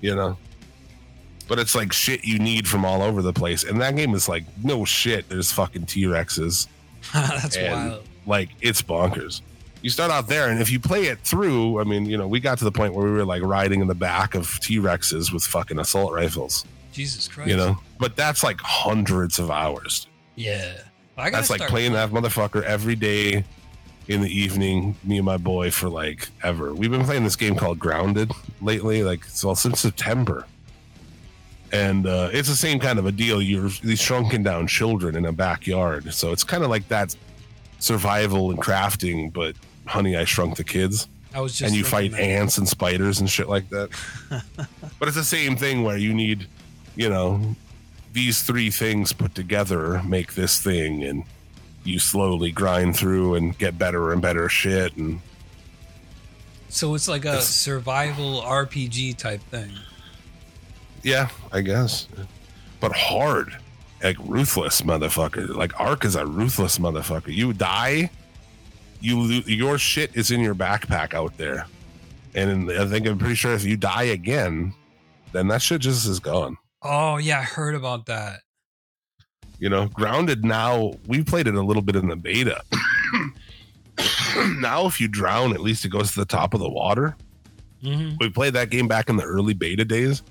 [0.00, 0.36] you know.
[1.48, 3.64] But it's like shit you need from all over the place.
[3.64, 6.68] And that game is like no shit, there's fucking T-Rexes.
[7.12, 8.08] that's and wild.
[8.26, 9.40] like it's bonkers.
[9.82, 12.38] You start out there, and if you play it through, I mean, you know, we
[12.40, 15.32] got to the point where we were like riding in the back of T Rexes
[15.32, 17.48] with fucking assault rifles, Jesus Christ.
[17.48, 17.78] you know.
[17.98, 20.06] But that's like hundreds of hours.
[20.36, 20.72] Yeah.
[21.16, 23.44] I That's like playing that motherfucker every day,
[24.10, 26.74] in the evening, me and my boy for like ever.
[26.74, 30.46] We've been playing this game called Grounded lately, like well since September.
[31.72, 33.40] And uh, it's the same kind of a deal.
[33.40, 37.14] You're these shrunken down children in a backyard, so it's kind of like that
[37.78, 39.32] survival and crafting.
[39.32, 39.54] But
[39.90, 42.20] honey, I shrunk the kids I was just and you fight that.
[42.20, 43.90] ants and spiders and shit like that.
[44.98, 46.46] but it's the same thing where you need,
[46.96, 47.54] you know,
[48.12, 51.22] these three things put together make this thing, and
[51.84, 54.96] you slowly grind through and get better and better shit.
[54.96, 55.20] And
[56.68, 59.72] So it's like a It's- survival RPG type thing.
[61.02, 62.06] yeah, I guess,
[62.80, 63.56] but hard,
[64.02, 65.54] like ruthless motherfucker.
[65.54, 67.32] Like Ark is a ruthless motherfucker.
[67.32, 68.10] You die,
[69.00, 71.66] you your shit is in your backpack out there,
[72.34, 74.74] and I think I'm pretty sure if you die again,
[75.32, 76.56] then that shit just is gone.
[76.82, 78.40] Oh yeah, I heard about that.
[79.58, 82.62] you know grounded now we played it a little bit in the beta.
[84.58, 87.16] Now if you drown at least it goes to the top of the water.
[87.82, 90.22] Hmm we played that game back in the early beta days.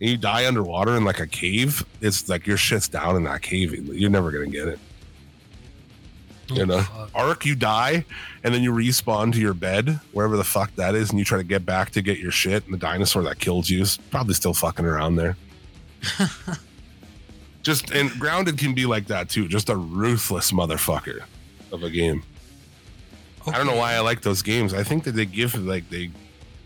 [0.00, 3.42] And you die underwater in like a cave it's like your shit's down in that
[3.42, 3.72] cave.
[3.94, 4.78] You're never gonna get it
[6.50, 6.84] Oh, you know?
[7.14, 8.04] Ark you die
[8.42, 11.38] and then you respawn to your bed wherever the fuck that is and you try
[11.38, 14.34] to get back to get your shit and the dinosaur that killed you is probably
[14.34, 15.36] still fucking around there.
[17.62, 19.46] Just and grounded can be like that too.
[19.46, 21.22] Just a ruthless motherfucker
[21.70, 22.22] of a game.
[23.46, 24.74] I don't know why i like those games.
[24.74, 26.10] I think that they give like they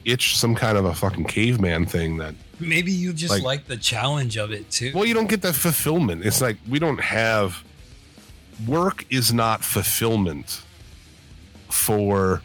[0.04, 3.76] itch some kind of a fucking caveman thing that Maybe you just Like- like, the
[3.76, 4.92] challenge of it too.
[4.94, 6.24] well, you don't get that fulfillment.
[6.24, 7.62] It's like we don't have
[8.66, 10.62] work is not fulfillment
[11.68, 12.42] for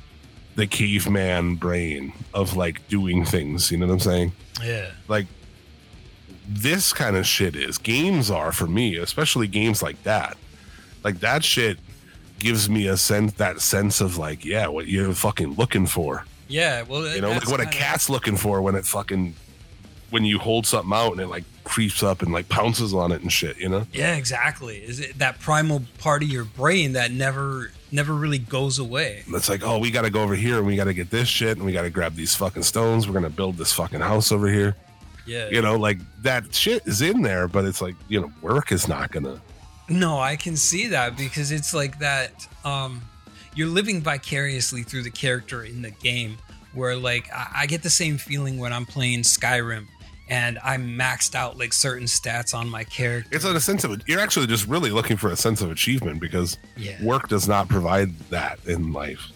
[0.55, 3.71] the caveman brain of like doing things.
[3.71, 4.31] You know what I'm saying?
[4.63, 4.91] yeah.
[5.07, 5.27] Like
[6.47, 10.37] this kind of shit is games are for me, especially games like that.
[11.03, 11.79] Like that shit
[12.39, 16.25] gives me a sense that sense of like, yeah, what you're fucking looking for.
[16.47, 16.81] Yeah.
[16.83, 19.35] Well, You know, like what a cat's looking for when it fucking
[20.09, 23.21] when you hold something out and it like creeps up and like pounces on it
[23.21, 23.85] and shit, you know?
[23.93, 24.77] Yeah, exactly.
[24.77, 29.23] Is it that primal part of your brain that never never really goes away?
[29.27, 31.27] It's like, oh, we got to go over here and we got to get this
[31.27, 33.07] shit and we got to grab these fucking stones.
[33.07, 34.75] We're going to build this fucking house over here.
[35.25, 35.49] Yeah.
[35.49, 38.87] You know, like that shit is in there, but it's like, you know, work is
[38.87, 39.41] not going to.
[39.89, 43.01] No, I can see that because it's like that um
[43.53, 46.37] you're living vicariously through the character in the game
[46.73, 49.87] where like I, I get the same feeling when I'm playing Skyrim
[50.31, 53.29] and I'm maxed out like certain stats on my character.
[53.35, 56.21] It's on a sense of, you're actually just really looking for a sense of achievement
[56.21, 57.03] because yeah.
[57.03, 59.27] work does not provide that in life.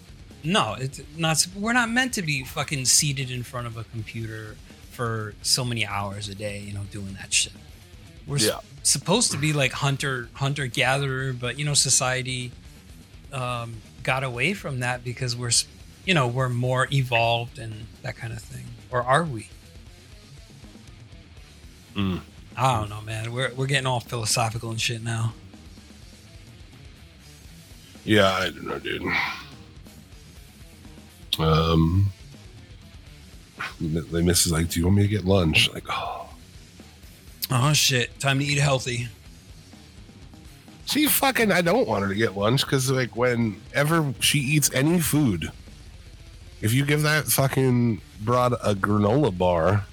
[0.41, 4.55] No, it's not we're not meant to be fucking seated in front of a computer
[4.91, 7.51] for so many hours a day, you know, doing that shit.
[8.25, 8.59] We're Yeah.
[8.83, 12.51] supposed to be like hunter hunter gatherer, but you know, society
[13.33, 15.51] um, got away from that because we're
[16.05, 18.65] you know, we're more evolved and that kind of thing.
[18.91, 19.49] Or are we?
[21.95, 22.21] Mm.
[22.57, 23.31] I don't know, man.
[23.33, 25.33] We're we're getting all philosophical and shit now.
[28.03, 29.01] Yeah, I don't know, dude.
[31.39, 32.11] Um,
[33.81, 35.73] the missus is like, do you want me to get lunch?
[35.73, 36.29] Like, oh,
[37.51, 38.19] Oh shit!
[38.19, 39.07] Time to eat healthy.
[40.85, 41.51] she fucking.
[41.51, 45.51] I don't want her to get lunch because like whenever she eats any food,
[46.61, 49.85] if you give that fucking broad a granola bar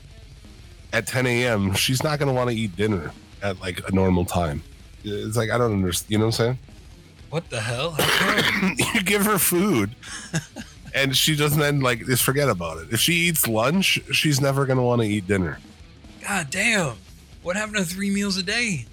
[0.93, 3.12] at 10 a.m., she's not gonna want to eat dinner
[3.43, 4.62] at like a normal time.
[5.05, 6.11] It's like I don't understand.
[6.11, 6.59] You know what I'm saying?
[7.30, 7.97] What the hell?
[8.95, 9.95] You give her food
[10.95, 14.66] and she doesn't then like just forget about it if she eats lunch she's never
[14.66, 15.59] going to want to eat dinner
[16.26, 16.97] God damn!
[17.43, 18.86] What happened to three meals a day?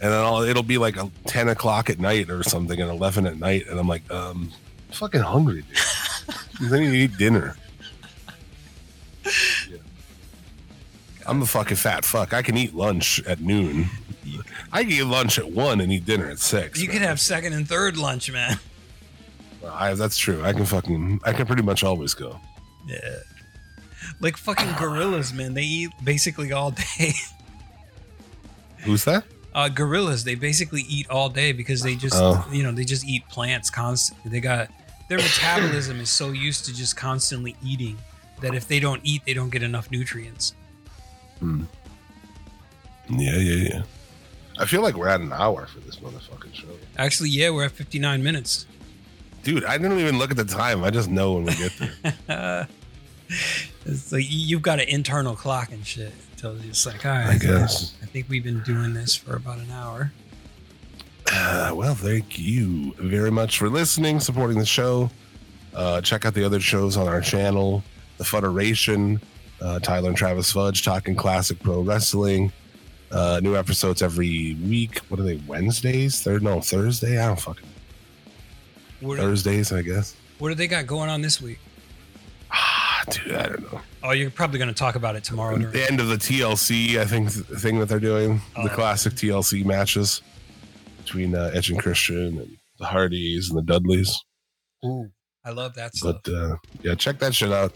[0.00, 3.26] and then I'll, it'll be like a 10 o'clock at night or something and 11
[3.26, 4.50] at night and i'm like um
[4.88, 5.64] I'm fucking hungry
[6.60, 7.56] dude then you eat dinner
[11.26, 13.86] i'm a fucking fat fuck i can eat lunch at noon
[14.72, 16.96] i can eat lunch at one and eat dinner at six You man.
[16.98, 18.58] could have second and third lunch, man.
[19.68, 22.40] I, that's true i can fucking i can pretty much always go
[22.86, 22.98] Yeah.
[24.20, 25.54] Like fucking gorillas, man.
[25.54, 27.12] They eat basically all day.
[28.78, 32.44] who's that Uh, gorillas, they basically eat all day because they just, Oh.
[32.50, 34.30] you know, they just eat plants constantly.
[34.30, 34.70] They got
[35.08, 37.98] their metabolism is so used to just constantly eating
[38.40, 40.54] that if they don't eat, they don't get enough nutrients.
[41.42, 43.82] Yeah, yeah, yeah.
[44.58, 46.68] I feel like we're at an hour for this motherfucking show.
[46.96, 48.66] Actually, yeah, we're at 59 minutes.
[49.42, 50.84] Dude, I didn't even look at the time.
[50.84, 51.72] I just know when we get
[52.28, 52.68] there.
[53.86, 56.08] It's like you- you've got an internal clock and shit.
[56.08, 57.94] It tells you it's like, all right, I guess.
[58.02, 60.12] I think we've been doing this for about an hour.
[61.32, 65.10] Uh, well, thank you very much for listening, supporting the show.
[65.74, 67.82] Uh, check out the other shows on our channel
[68.18, 69.20] The Federation,
[69.62, 72.52] uh, Tyler and Travis Fudge talking classic pro wrestling.
[73.10, 74.98] Uh, new episodes every week.
[75.10, 75.36] What are they?
[75.46, 76.22] Wednesdays?
[76.22, 76.42] Third?
[76.42, 77.18] No, Thursday?
[77.22, 77.68] I don't fucking
[79.00, 80.16] What, do- Thursdays, I guess.
[80.38, 81.58] what do they got going on this week?
[82.50, 83.80] Ah, dude, I don't know.
[84.02, 85.56] Oh, you're probably going to talk about it tomorrow.
[85.58, 88.62] during- The end of the TLC, I think, th- thing that they're doing, Oh.
[88.62, 90.22] the classic TLC matches
[90.98, 94.18] between uh, Edge and Christian and the Hardys and the Dudleys.
[94.86, 95.10] Ooh,
[95.44, 96.16] I love that stuff.
[96.24, 97.74] But uh, yeah, check that shit out.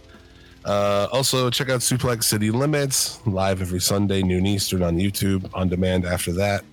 [0.67, 5.69] Uh, also, check out Suplex City Limits live every Sunday, noon Eastern on YouTube, on
[5.69, 6.65] demand after that.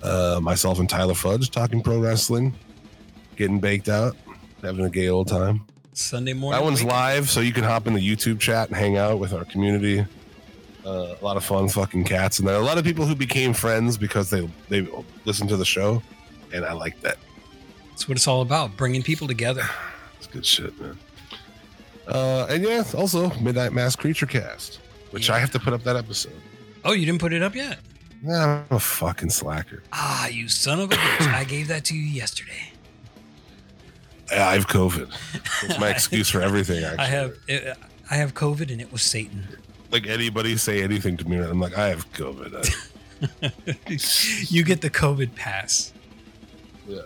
[0.00, 2.54] Uh, myself and Tyler Fudge talking pro wrestling,
[3.34, 4.16] getting baked out,
[4.62, 5.66] having a gay old time.
[5.92, 6.60] Sunday morning.
[6.60, 9.18] That one's wake- live, so you can hop in the YouTube chat and hang out
[9.18, 10.06] with our community.
[10.84, 13.16] Uh, a lot of fun fucking cats, and there are a lot of people who
[13.16, 14.86] became friends because they they
[15.24, 16.00] listened to the show,
[16.52, 17.16] and I like that.
[17.88, 19.64] That's what it's all about, bringing people together.
[20.18, 20.98] It's good shit, man.
[22.08, 24.76] Uh, and yeah, also Midnight Mass Creature Cast,
[25.10, 26.32] which I have to put up that episode.
[26.84, 27.78] Oh, you didn't put it up yet?
[28.22, 29.82] Nah, I'm a fucking slacker.
[29.92, 31.32] Ah, you son of a bitch.
[31.34, 32.72] I gave that to you yesterday.
[34.30, 35.08] I I have COVID.
[35.64, 36.82] It's my excuse for everything.
[36.84, 37.76] Actually, I have it,
[38.10, 39.46] I have COVID and it was Satan.
[39.92, 42.54] like anybody say anything to me, I'm like, I have COVID.
[42.54, 42.74] I-
[44.54, 45.92] you get the COVID pass.
[46.88, 47.00] yeah.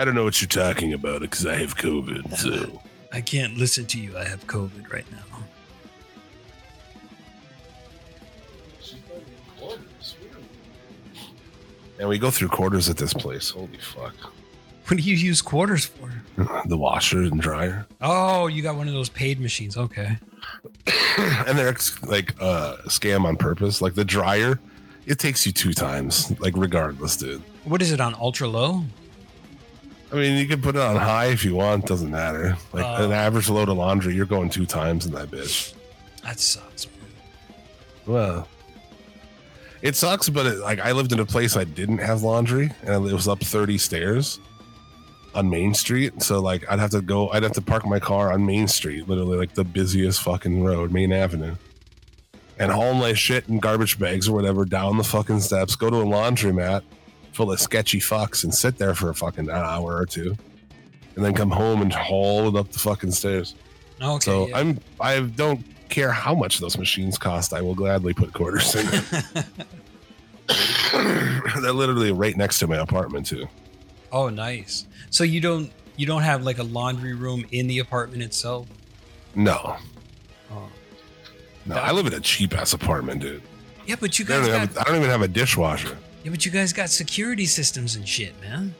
[0.00, 2.34] I don't know what you're talking about because I have COVID.
[2.34, 2.80] So.
[3.12, 4.16] I can't listen to you.
[4.16, 5.18] I have COVID right now.
[11.98, 13.50] And we go through quarters at this place.
[13.50, 14.14] Holy fuck.
[14.86, 16.10] What do you use quarters for?
[16.64, 17.86] The washer and dryer.
[18.00, 19.76] Oh, you got one of those paid machines.
[19.76, 20.16] Okay.
[21.18, 23.82] and they're like uh scam on purpose.
[23.82, 24.58] Like the dryer,
[25.04, 27.42] it takes you two times, like regardless, dude.
[27.64, 28.84] What is it on ultra low?
[30.12, 32.56] I mean, you can put it on high if you want, doesn't matter.
[32.72, 33.04] Like Oh.
[33.04, 35.72] an average load of laundry, you're going two times in that bitch.
[36.24, 36.86] That sucks.
[38.06, 38.48] Well,
[39.82, 43.06] it sucks, but it, like I lived in a place I didn't have laundry, and
[43.06, 44.40] it was up 30 stairs
[45.34, 46.22] on Main Street.
[46.22, 49.08] So like I'd have to go, I'd have to park my car on Main Street,
[49.08, 51.54] literally like the busiest fucking road, Main Avenue,
[52.58, 55.96] and haul my shit in garbage bags or whatever down the fucking steps, go to
[55.96, 56.82] a laundromat
[57.32, 60.36] full of sketchy fucks, and sit there for a fucking hour or two,
[61.16, 63.54] and then come home and haul it up the fucking stairs.
[64.02, 64.24] Okay.
[64.24, 64.58] So yeah.
[64.58, 67.52] I'm I don't care how much those machines cost.
[67.52, 68.86] I will gladly put quarters in.
[71.62, 73.46] They're literally right next to my apartment too.
[74.12, 74.86] oh, nice.
[75.10, 78.66] So you don't you don't have like a laundry room in the apartment itself?
[79.34, 79.76] No,
[80.50, 80.68] Oh.
[81.66, 83.42] no, I live in a cheap ass apartment, dude.
[83.86, 85.96] Yeah, but you I guys don't, got have, I don't even have a dishwasher.
[86.24, 88.74] Yeah, but you guys got security systems and shit, man.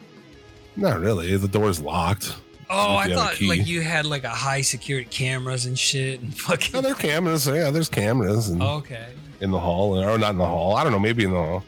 [0.76, 1.36] Not really.
[1.36, 2.36] The door's locked.
[2.68, 5.78] Oh, I you have a thought like you had like a high security cameras and
[5.78, 6.72] shit and fucking.
[6.72, 7.46] No, there are cameras.
[7.46, 9.08] Yeah, there's cameras in, okay.
[9.40, 10.76] in the hall, or not in the hall.
[10.76, 10.98] I don't know.
[11.00, 11.64] Maybe in the hall.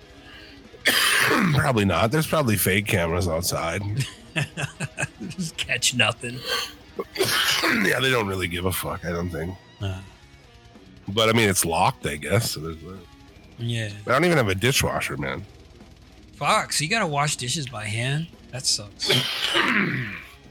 [1.55, 2.11] probably not.
[2.11, 3.83] There's probably fake cameras outside.
[5.29, 6.39] Just catch nothing.
[7.85, 9.05] yeah, they don't really give a fuck.
[9.05, 9.57] I don't think.
[9.81, 10.01] Uh,
[11.09, 12.07] But I mean, it's locked.
[12.07, 12.53] I guess.
[12.53, 12.99] So there's that.
[13.59, 13.91] yeah.
[14.07, 15.45] I don't even have a dishwasher, man.
[16.43, 16.73] Fuck.
[16.73, 18.27] So you gotta wash dishes by hand.
[18.51, 19.11] That sucks.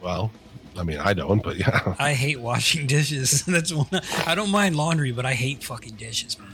[0.02, 0.32] Well,
[0.76, 1.94] I mean, I don't, but yeah.
[2.00, 3.46] I hate washing dishes.
[3.48, 3.86] That's one.
[4.26, 6.50] I don't mind laundry, but I hate fucking dishes, man.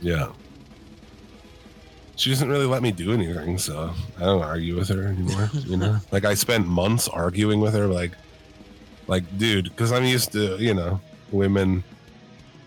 [0.00, 0.32] Yeah.
[2.14, 5.50] She doesn't really let me do anything, so I don't argue with her anymore.
[5.66, 8.12] You know, like I spent months arguing with her, like,
[9.08, 10.98] like, dude, because I'm used to, you know,
[11.32, 11.84] women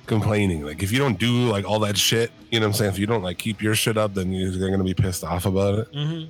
[0.10, 0.66] complaining.
[0.66, 2.92] Like, if you don't do like all that shit, you know what I'm saying?
[2.92, 5.80] If you don't like keep your shit up, then you're gonna be pissed off about
[5.80, 5.94] it.
[5.94, 6.30] Mm-hmm.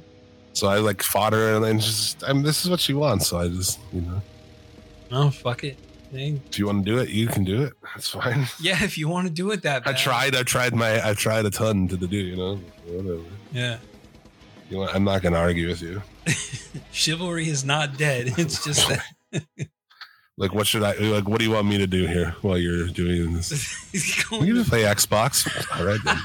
[0.53, 3.27] So I like fought her, and then just, I mean, this is what she wants.
[3.27, 4.21] So I just, you know,
[5.11, 5.77] Oh fuck it.
[6.11, 7.73] Hey, if you want to do it, you can do it.
[7.83, 8.47] That's fine.
[8.61, 10.35] Yeah, if you want to do it that I tried.
[10.35, 11.07] I tried my.
[11.07, 12.17] I tried a ton to do.
[12.17, 12.55] You know,
[12.87, 13.21] whatever.
[13.51, 13.77] Yeah.
[14.69, 16.01] You know, I'm not gonna argue with you.
[16.91, 18.33] Chivalry is not dead.
[18.37, 18.87] It's just
[19.31, 19.43] that
[20.39, 21.27] Like, what should I like?
[21.27, 23.51] What do you want me to do here while you're doing this?
[24.29, 25.45] going can just play Xbox.
[25.77, 26.17] All right, then.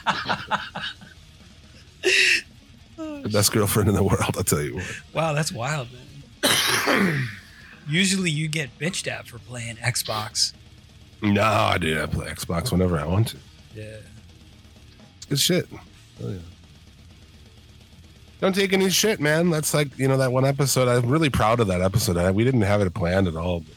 [2.96, 4.36] Oh, the best girlfriend in the world.
[4.36, 4.84] I'll tell you what.
[5.12, 7.28] Wow, that's wild, man.
[7.88, 10.52] Usually you get bitched at for playing Xbox.
[11.20, 12.00] No, I do.
[12.00, 13.38] I play Xbox whenever I want to.
[13.74, 13.96] Yeah.
[15.16, 15.66] It's good shit.
[16.22, 16.38] Oh, yeah.
[18.40, 19.50] Don't take any shit, man.
[19.50, 20.86] That's like you know that one episode.
[20.86, 22.16] I'm really proud of that episode.
[22.16, 23.60] I, we didn't have it planned at all.
[23.60, 23.74] But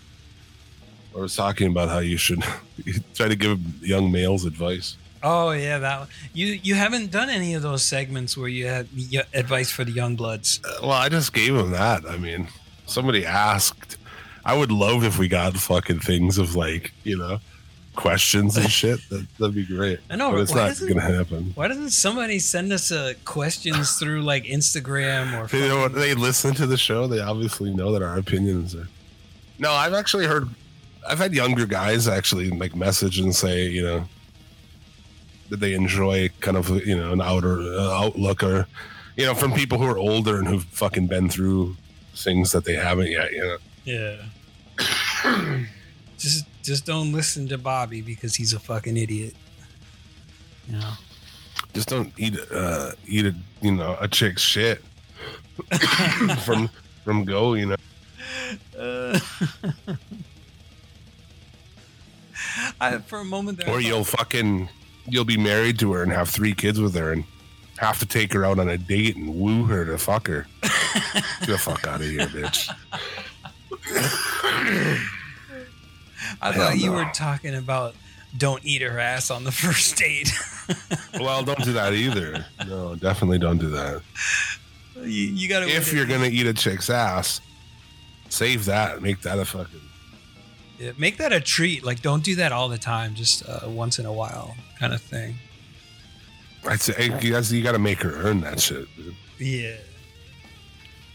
[1.18, 2.44] I was talking about how you should
[3.16, 4.98] try to give young males advice.
[5.24, 6.08] Oh yeah, that one.
[6.34, 8.88] you you haven't done any of those segments where you had
[9.34, 10.62] advice for the young bloods.
[10.64, 12.06] Uh, Well, I just gave them that.
[12.08, 12.48] I mean,
[12.86, 13.98] somebody asked.
[14.46, 17.40] I would love if we got fucking things of like, you know,
[17.96, 19.00] questions and shit.
[19.10, 20.00] That, that'd be great.
[20.12, 21.52] I know, but it's not gonna happen.
[21.56, 25.48] Why doesn't somebody send us uh, questions through like Instagram or?
[25.90, 27.08] They listen to the show.
[27.08, 28.88] They obviously know that our opinions are.
[29.58, 30.48] No, I've actually heard.
[31.08, 34.06] I've had younger guys actually like message and say, you know,
[35.50, 38.68] that they enjoy kind of you know an outer uh, outlook or,
[39.16, 41.76] you know, from people who are older and who've fucking been through
[42.16, 43.32] things that they haven't yet.
[43.32, 43.58] You know.
[43.86, 44.16] Yeah.
[46.18, 49.34] just just don't listen to Bobby because he's a fucking idiot.
[50.68, 50.92] You know.
[51.74, 54.84] just don't eat uh eat a you know a chick's shit
[56.44, 56.70] from
[57.06, 57.76] from go you know
[58.78, 59.18] Uh,
[62.82, 64.70] I, for a moment there, or you'll fucking
[65.08, 67.24] you'll be married to her and have three kids with her and
[67.78, 71.48] have to take her out on a date and woo her to fuck her get
[71.48, 72.70] the fuck out of here bitch
[76.42, 76.98] I Hell thought you no.
[76.98, 77.96] were talking about
[78.38, 80.32] don't eat her ass on the first date.
[81.20, 84.02] well don't do that either no definitely don't do that
[84.98, 85.68] you, you gotta.
[85.68, 87.40] if you're gonna eat a chick's ass
[88.30, 89.80] save that make that a fucking
[90.98, 91.84] make that a treat.
[91.84, 93.16] Like, don't do that all the time.
[93.16, 95.36] Just uh, once in a while, kind of thing.
[96.66, 99.16] I'd say you guys you gotta make her earn that shit dude.
[99.40, 99.76] Yeah.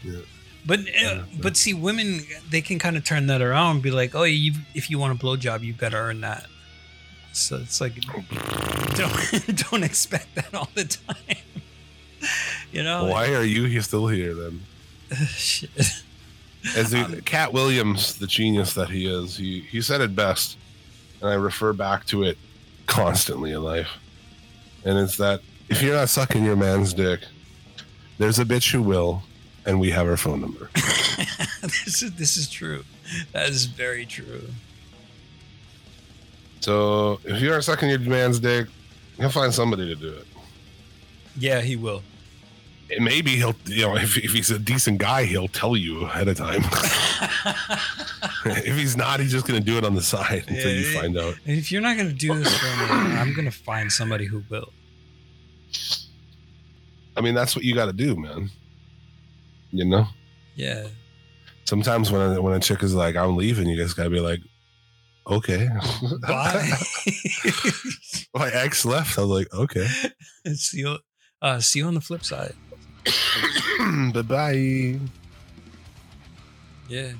[0.03, 0.19] Yeah.
[0.65, 4.15] But uh, but see, women they can kind of turn that around and be like,
[4.15, 6.47] oh, you if you want a blowjob, you've got to earn that.
[7.33, 7.95] So it's like,
[8.95, 11.37] don't don't expect that all the time.
[12.71, 13.05] you know?
[13.05, 14.61] why are you still here then
[15.27, 15.69] Shit.
[16.75, 20.57] As the, um, Katt Williams, the genius that he is, he, he said it best,
[21.21, 22.37] and I refer back to it
[22.85, 23.89] constantly in life.
[24.85, 27.21] And it's that if you're not sucking your man's dick,
[28.17, 29.23] there's a bitch who will,
[29.65, 30.69] and we have her phone number.
[31.61, 32.83] this is this is true.
[33.31, 34.43] That is very true.
[36.59, 38.67] So if you aren't sucking your man's dick,
[39.17, 40.27] he'll find somebody to do it.
[41.37, 42.03] Yeah, he will.
[42.99, 46.37] Maybe he'll, you know, if, if he's a decent guy, he'll tell you ahead of
[46.37, 46.61] time.
[48.45, 51.17] if he's not, he's just going to do it on the side until you find
[51.17, 51.35] out.
[51.45, 54.71] If you're not gonna do this for me, I'm gonna find somebody who will.
[57.15, 58.49] I mean, that's what you got to do, man.
[59.71, 60.07] You know?
[60.55, 60.87] Yeah.
[61.65, 64.39] sometimes when a, when a chick is like, "I'm leaving," you guys gotta be like,
[65.27, 65.67] "Okay."
[66.27, 66.71] Bye.
[68.35, 69.17] My ex left.
[69.17, 69.87] I was like, "Okay,
[70.53, 70.97] see you.
[71.41, 72.53] Uh, see you on the flip side.
[74.13, 74.99] bye bye."
[76.87, 77.13] Yeah.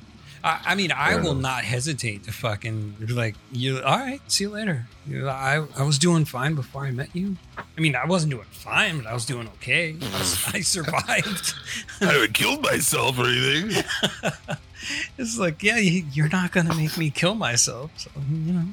[0.43, 3.81] I, I mean, I will not hesitate to fucking like you.
[3.81, 4.85] All right, see you later.
[5.07, 7.37] You know, I I was doing fine before I met you.
[7.57, 9.93] I mean, I wasn't doing fine, but I was doing okay.
[9.93, 10.03] Hmm.
[10.15, 11.53] I, was- I survived.
[12.01, 13.83] I haven't killed myself or anything.
[15.17, 17.91] it's like, yeah, you, you're not gonna make me kill myself.
[17.95, 18.65] So you know,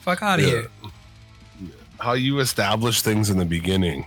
[0.00, 0.50] fuck out of Yeah.
[0.52, 0.70] here.
[2.00, 4.06] How you establish things in the beginning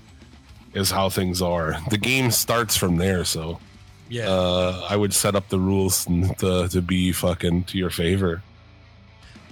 [0.74, 1.78] is how things are.
[1.90, 3.60] The game starts from there, so
[4.10, 4.28] Yeah.
[4.30, 8.42] uh, I would set up the rules to, to be fucking to your favor.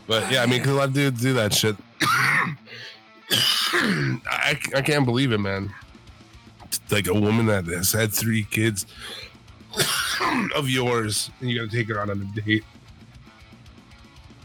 [0.08, 1.76] But yeah, I mean, because a lot of dudes do that shit.
[3.32, 5.72] I, I can't believe it, man.
[6.66, 8.86] It's like a woman that has had three kids
[10.56, 12.64] of yours, and you got to take her out on a date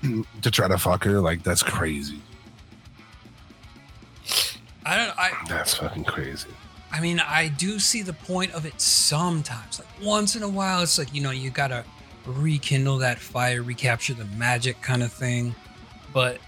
[0.43, 1.21] to try to fuck her.
[1.21, 2.21] Like that's crazy.
[4.87, 5.19] I don't.
[5.19, 6.49] I That's fucking crazy.
[6.95, 9.81] I mean, I do see the point of it sometimes.
[9.81, 11.85] Like once in a while, it's like, you know, you gotta
[12.25, 15.57] rekindle that fire, recapture the magic kind of thing.
[16.13, 16.39] But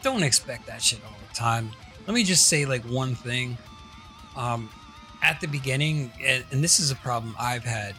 [0.00, 1.72] don't expect that shit all the time.
[2.06, 3.58] Let me just say like one thing.
[4.36, 4.70] Um
[5.22, 7.96] at the beginning, and, and this is a problem I've had.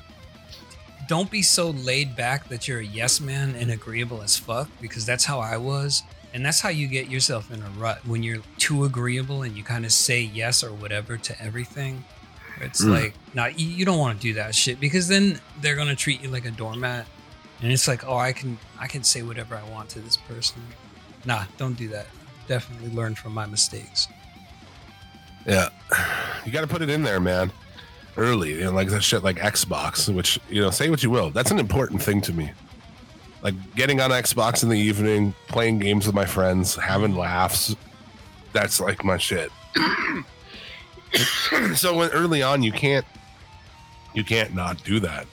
[1.07, 5.05] Don't be so laid back that you're a yes man and agreeable as fuck, because
[5.05, 6.03] that's how I was.
[6.35, 9.63] And that's how you get yourself in a rut when you're too agreeable and you
[9.63, 12.03] kind of say yes or whatever to everything.
[12.59, 12.91] It's Mm.
[12.91, 16.27] like, nah, you, don't want to do that shit because then they're gonna treat you
[16.29, 17.05] like a doormat,
[17.61, 20.61] and it's like, oh, I can I can say whatever I want to this person.
[21.23, 22.07] Nah, don't do that.
[22.49, 24.07] Definitely learn from my mistakes.
[25.47, 25.69] Yeah,
[26.45, 27.51] you got to put it in there, man.
[28.17, 30.13] Early, you know, like that shit, like Xbox.
[30.13, 32.51] Which you know, say what you will, that's an important thing to me.
[33.45, 37.75] Like getting on Xbox in the evening, playing games with my friends, having laughs.
[38.53, 39.51] That's like my shit.
[41.75, 43.05] so when early on, you can't,
[44.15, 45.27] you can't not do that.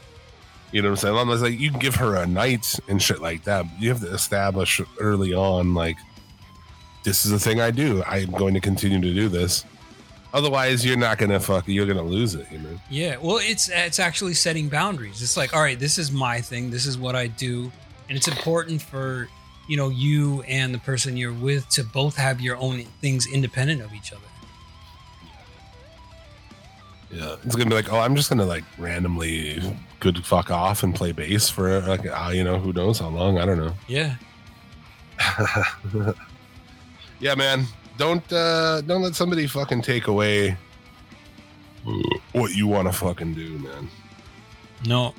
[0.72, 1.16] You know what I'm saying?
[1.16, 3.64] Unless like you can give her a night and shit like that.
[3.80, 5.97] You have to establish early on, like
[7.05, 8.05] this is the thing I do.
[8.05, 9.64] I'm going to continue to do this.
[10.34, 11.66] Otherwise, you're not gonna fuck.
[11.66, 12.47] You're gonna lose it.
[12.52, 12.78] You know.
[12.90, 15.22] Yeah, well, it's it's actually setting boundaries.
[15.22, 16.70] It's like, all right, this is my thing.
[16.70, 17.72] This is what I do,
[18.12, 19.26] and it's important for
[19.68, 23.80] you know you and the person you're with to both have your own things independent
[23.80, 24.20] of each other.
[27.10, 29.62] Yeah, it's gonna be like, oh, I'm just gonna like randomly
[29.98, 33.39] good fuck off and play bass for like, uh, you know, who knows how long?
[33.39, 33.72] I don't know.
[33.89, 34.16] Yeah,
[37.18, 37.64] yeah, man.
[37.97, 40.59] Don't uh don't let somebody fucking take away
[42.32, 43.89] what you want to fucking do, man.
[44.84, 45.14] no,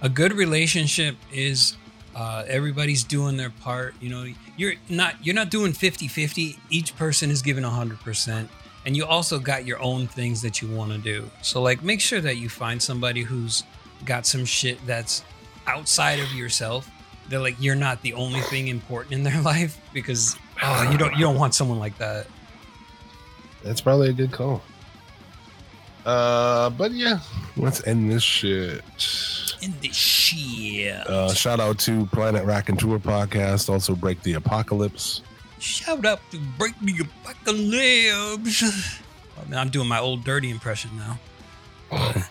[0.00, 1.76] a good relationship is
[2.18, 3.94] uh, everybody's doing their part.
[4.00, 4.26] You know,
[4.56, 6.58] you're not you're not doing 50-50.
[6.68, 8.50] Each person is giving hundred percent,
[8.84, 11.30] and you also got your own things that you want to do.
[11.42, 13.62] So like, make sure that you find somebody who's
[14.04, 15.22] got some shit that's
[15.68, 16.90] outside of yourself.
[17.28, 21.12] They're like you're not the only thing important in their life because oh, you don't
[21.12, 22.26] you don't want someone like that.
[23.62, 24.62] That's probably a good call.
[26.08, 27.20] Uh, but yeah,
[27.58, 28.82] let's end this shit.
[29.60, 31.06] In the shit.
[31.06, 33.68] Uh, shout out to Planet Rack and Tour podcast.
[33.68, 35.20] Also, Break the Apocalypse.
[35.58, 38.62] Shout out to Break the Apocalypse.
[39.36, 41.18] Oh, man, I'm doing my old dirty impression now.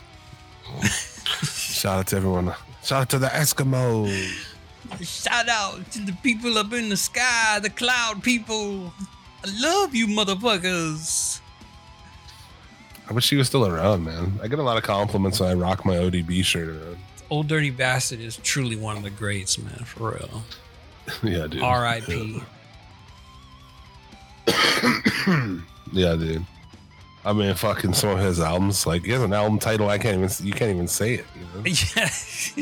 [1.43, 2.55] Shout out to everyone.
[2.83, 4.43] Shout out to the Eskimos.
[5.01, 8.91] Shout out to the people up in the sky, the cloud people.
[9.45, 11.41] I love you, motherfuckers.
[13.09, 14.39] I wish she was still around, man.
[14.43, 16.97] I get a lot of compliments when I rock my ODB shirt around.
[17.29, 20.43] Old Dirty Bastard is truly one of the greats, man, for real.
[21.23, 21.61] yeah, dude.
[21.61, 22.41] R.I.P.
[25.93, 26.45] Yeah, dude.
[27.23, 29.89] I mean, fucking some of his albums, like he has an album title.
[29.89, 30.45] I can't even.
[30.45, 31.25] You can't even say it.
[31.35, 31.65] You know?
[31.95, 32.09] yeah.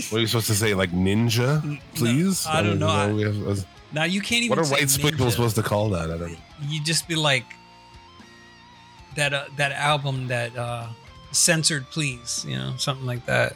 [0.10, 0.74] What are you supposed to say?
[0.76, 2.46] Like Ninja, please?
[2.48, 2.88] I don't know.
[2.88, 4.58] I- we have- now you can't even.
[4.58, 6.12] what are white people supposed to call that?
[6.12, 6.38] I don't.
[6.68, 7.46] You just be like
[9.16, 9.34] that.
[9.34, 10.88] Uh, that album that uh,
[11.32, 12.46] censored, please.
[12.48, 13.56] You know, something like that.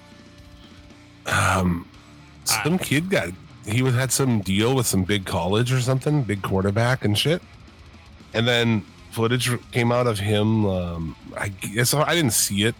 [1.25, 1.87] Um,
[2.43, 3.29] some kid got
[3.65, 7.41] he had some deal with some big college or something, big quarterback and shit,
[8.33, 8.81] and then
[9.11, 10.65] footage came out of him.
[10.65, 12.75] Um, I guess I didn't see it,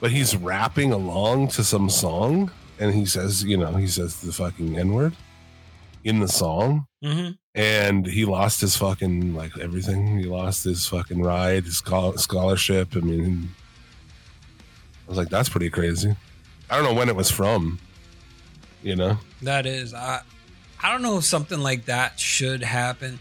[0.00, 4.32] but he's rapping along to some song, and he says, you know, he says the
[4.32, 5.16] fucking n word
[6.04, 7.32] in the song, Mm-hmm.
[7.54, 10.18] And he lost his fucking like everything.
[10.18, 12.96] He lost his fucking ride, his scholarship.
[12.96, 13.50] I mean,
[15.06, 16.16] I was like, that's pretty crazy.
[16.70, 17.78] I don't know when it was from.
[18.82, 20.22] You know, That is, I,
[20.82, 23.20] I don't know if something like that should happen.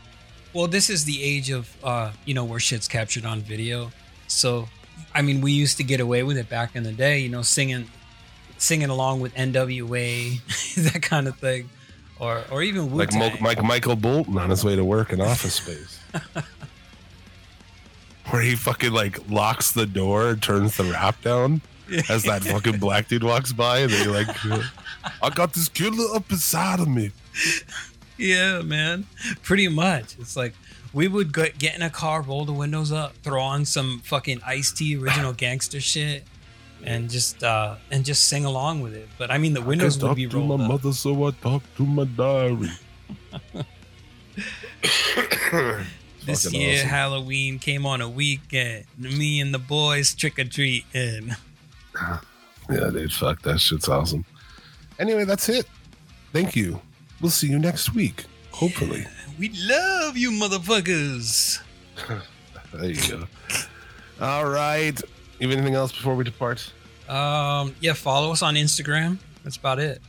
[0.54, 3.92] Well, this is the age of, uh, you know, where shit's captured on video.
[4.28, 4.70] So,
[5.14, 7.44] I mean, we used to get away with it back in the day, you know,
[7.44, 7.88] singing,
[8.58, 10.40] singing along with NWA,
[10.92, 11.70] that kind of thing,
[12.22, 15.20] or or even Wu like Mo- Mike Michael Bolton on his way to work in
[15.20, 16.00] Office Space,
[18.30, 21.62] where he fucking like locks the door and turns the rap down
[22.10, 24.30] as that fucking black dude walks by, and you're like,
[25.22, 27.12] "I got this killer up inside of me."
[28.18, 29.08] Yeah, man.
[29.42, 30.16] Pretty much.
[30.20, 30.54] It's like
[30.94, 34.72] we would get in a car, roll the windows up, throw on some fucking Ice
[34.72, 36.24] T original gangster shit,
[36.86, 39.08] and just uh and just sing along with it.
[39.18, 40.70] But I mean, the windows would be talk to my up.
[40.70, 42.70] mother, so I talk to my diary.
[46.24, 46.90] This Fucking year awesome.
[46.90, 48.86] Halloween came on a weekend.
[48.96, 51.36] Me and the boys trick or treating.
[52.70, 54.24] Yeah, dude, fuck that shit's awesome.
[54.98, 55.66] Anyway, that's it.
[56.32, 56.80] Thank you.
[57.20, 58.24] We'll see you next week.
[58.52, 59.06] Hopefully.
[59.38, 61.60] We love you, motherfuckers.
[62.74, 63.28] There you go.
[64.22, 64.98] All right.
[65.42, 66.72] You have anything else before we depart?
[67.10, 69.18] Um, yeah, follow us on Instagram.
[69.44, 70.00] That's about it.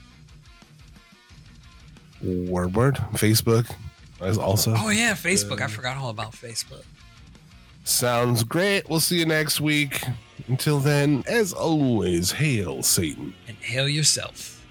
[2.20, 2.96] Word word.
[3.14, 3.74] Facebook
[4.20, 4.74] as also.
[4.76, 5.62] Oh yeah, Facebook.
[5.62, 6.84] I forgot all about Facebook.
[7.84, 8.88] Sounds great.
[8.90, 10.04] We'll see you next week.
[10.48, 13.34] Until then, as always, hail Satan.
[13.48, 14.61] And hail yourself.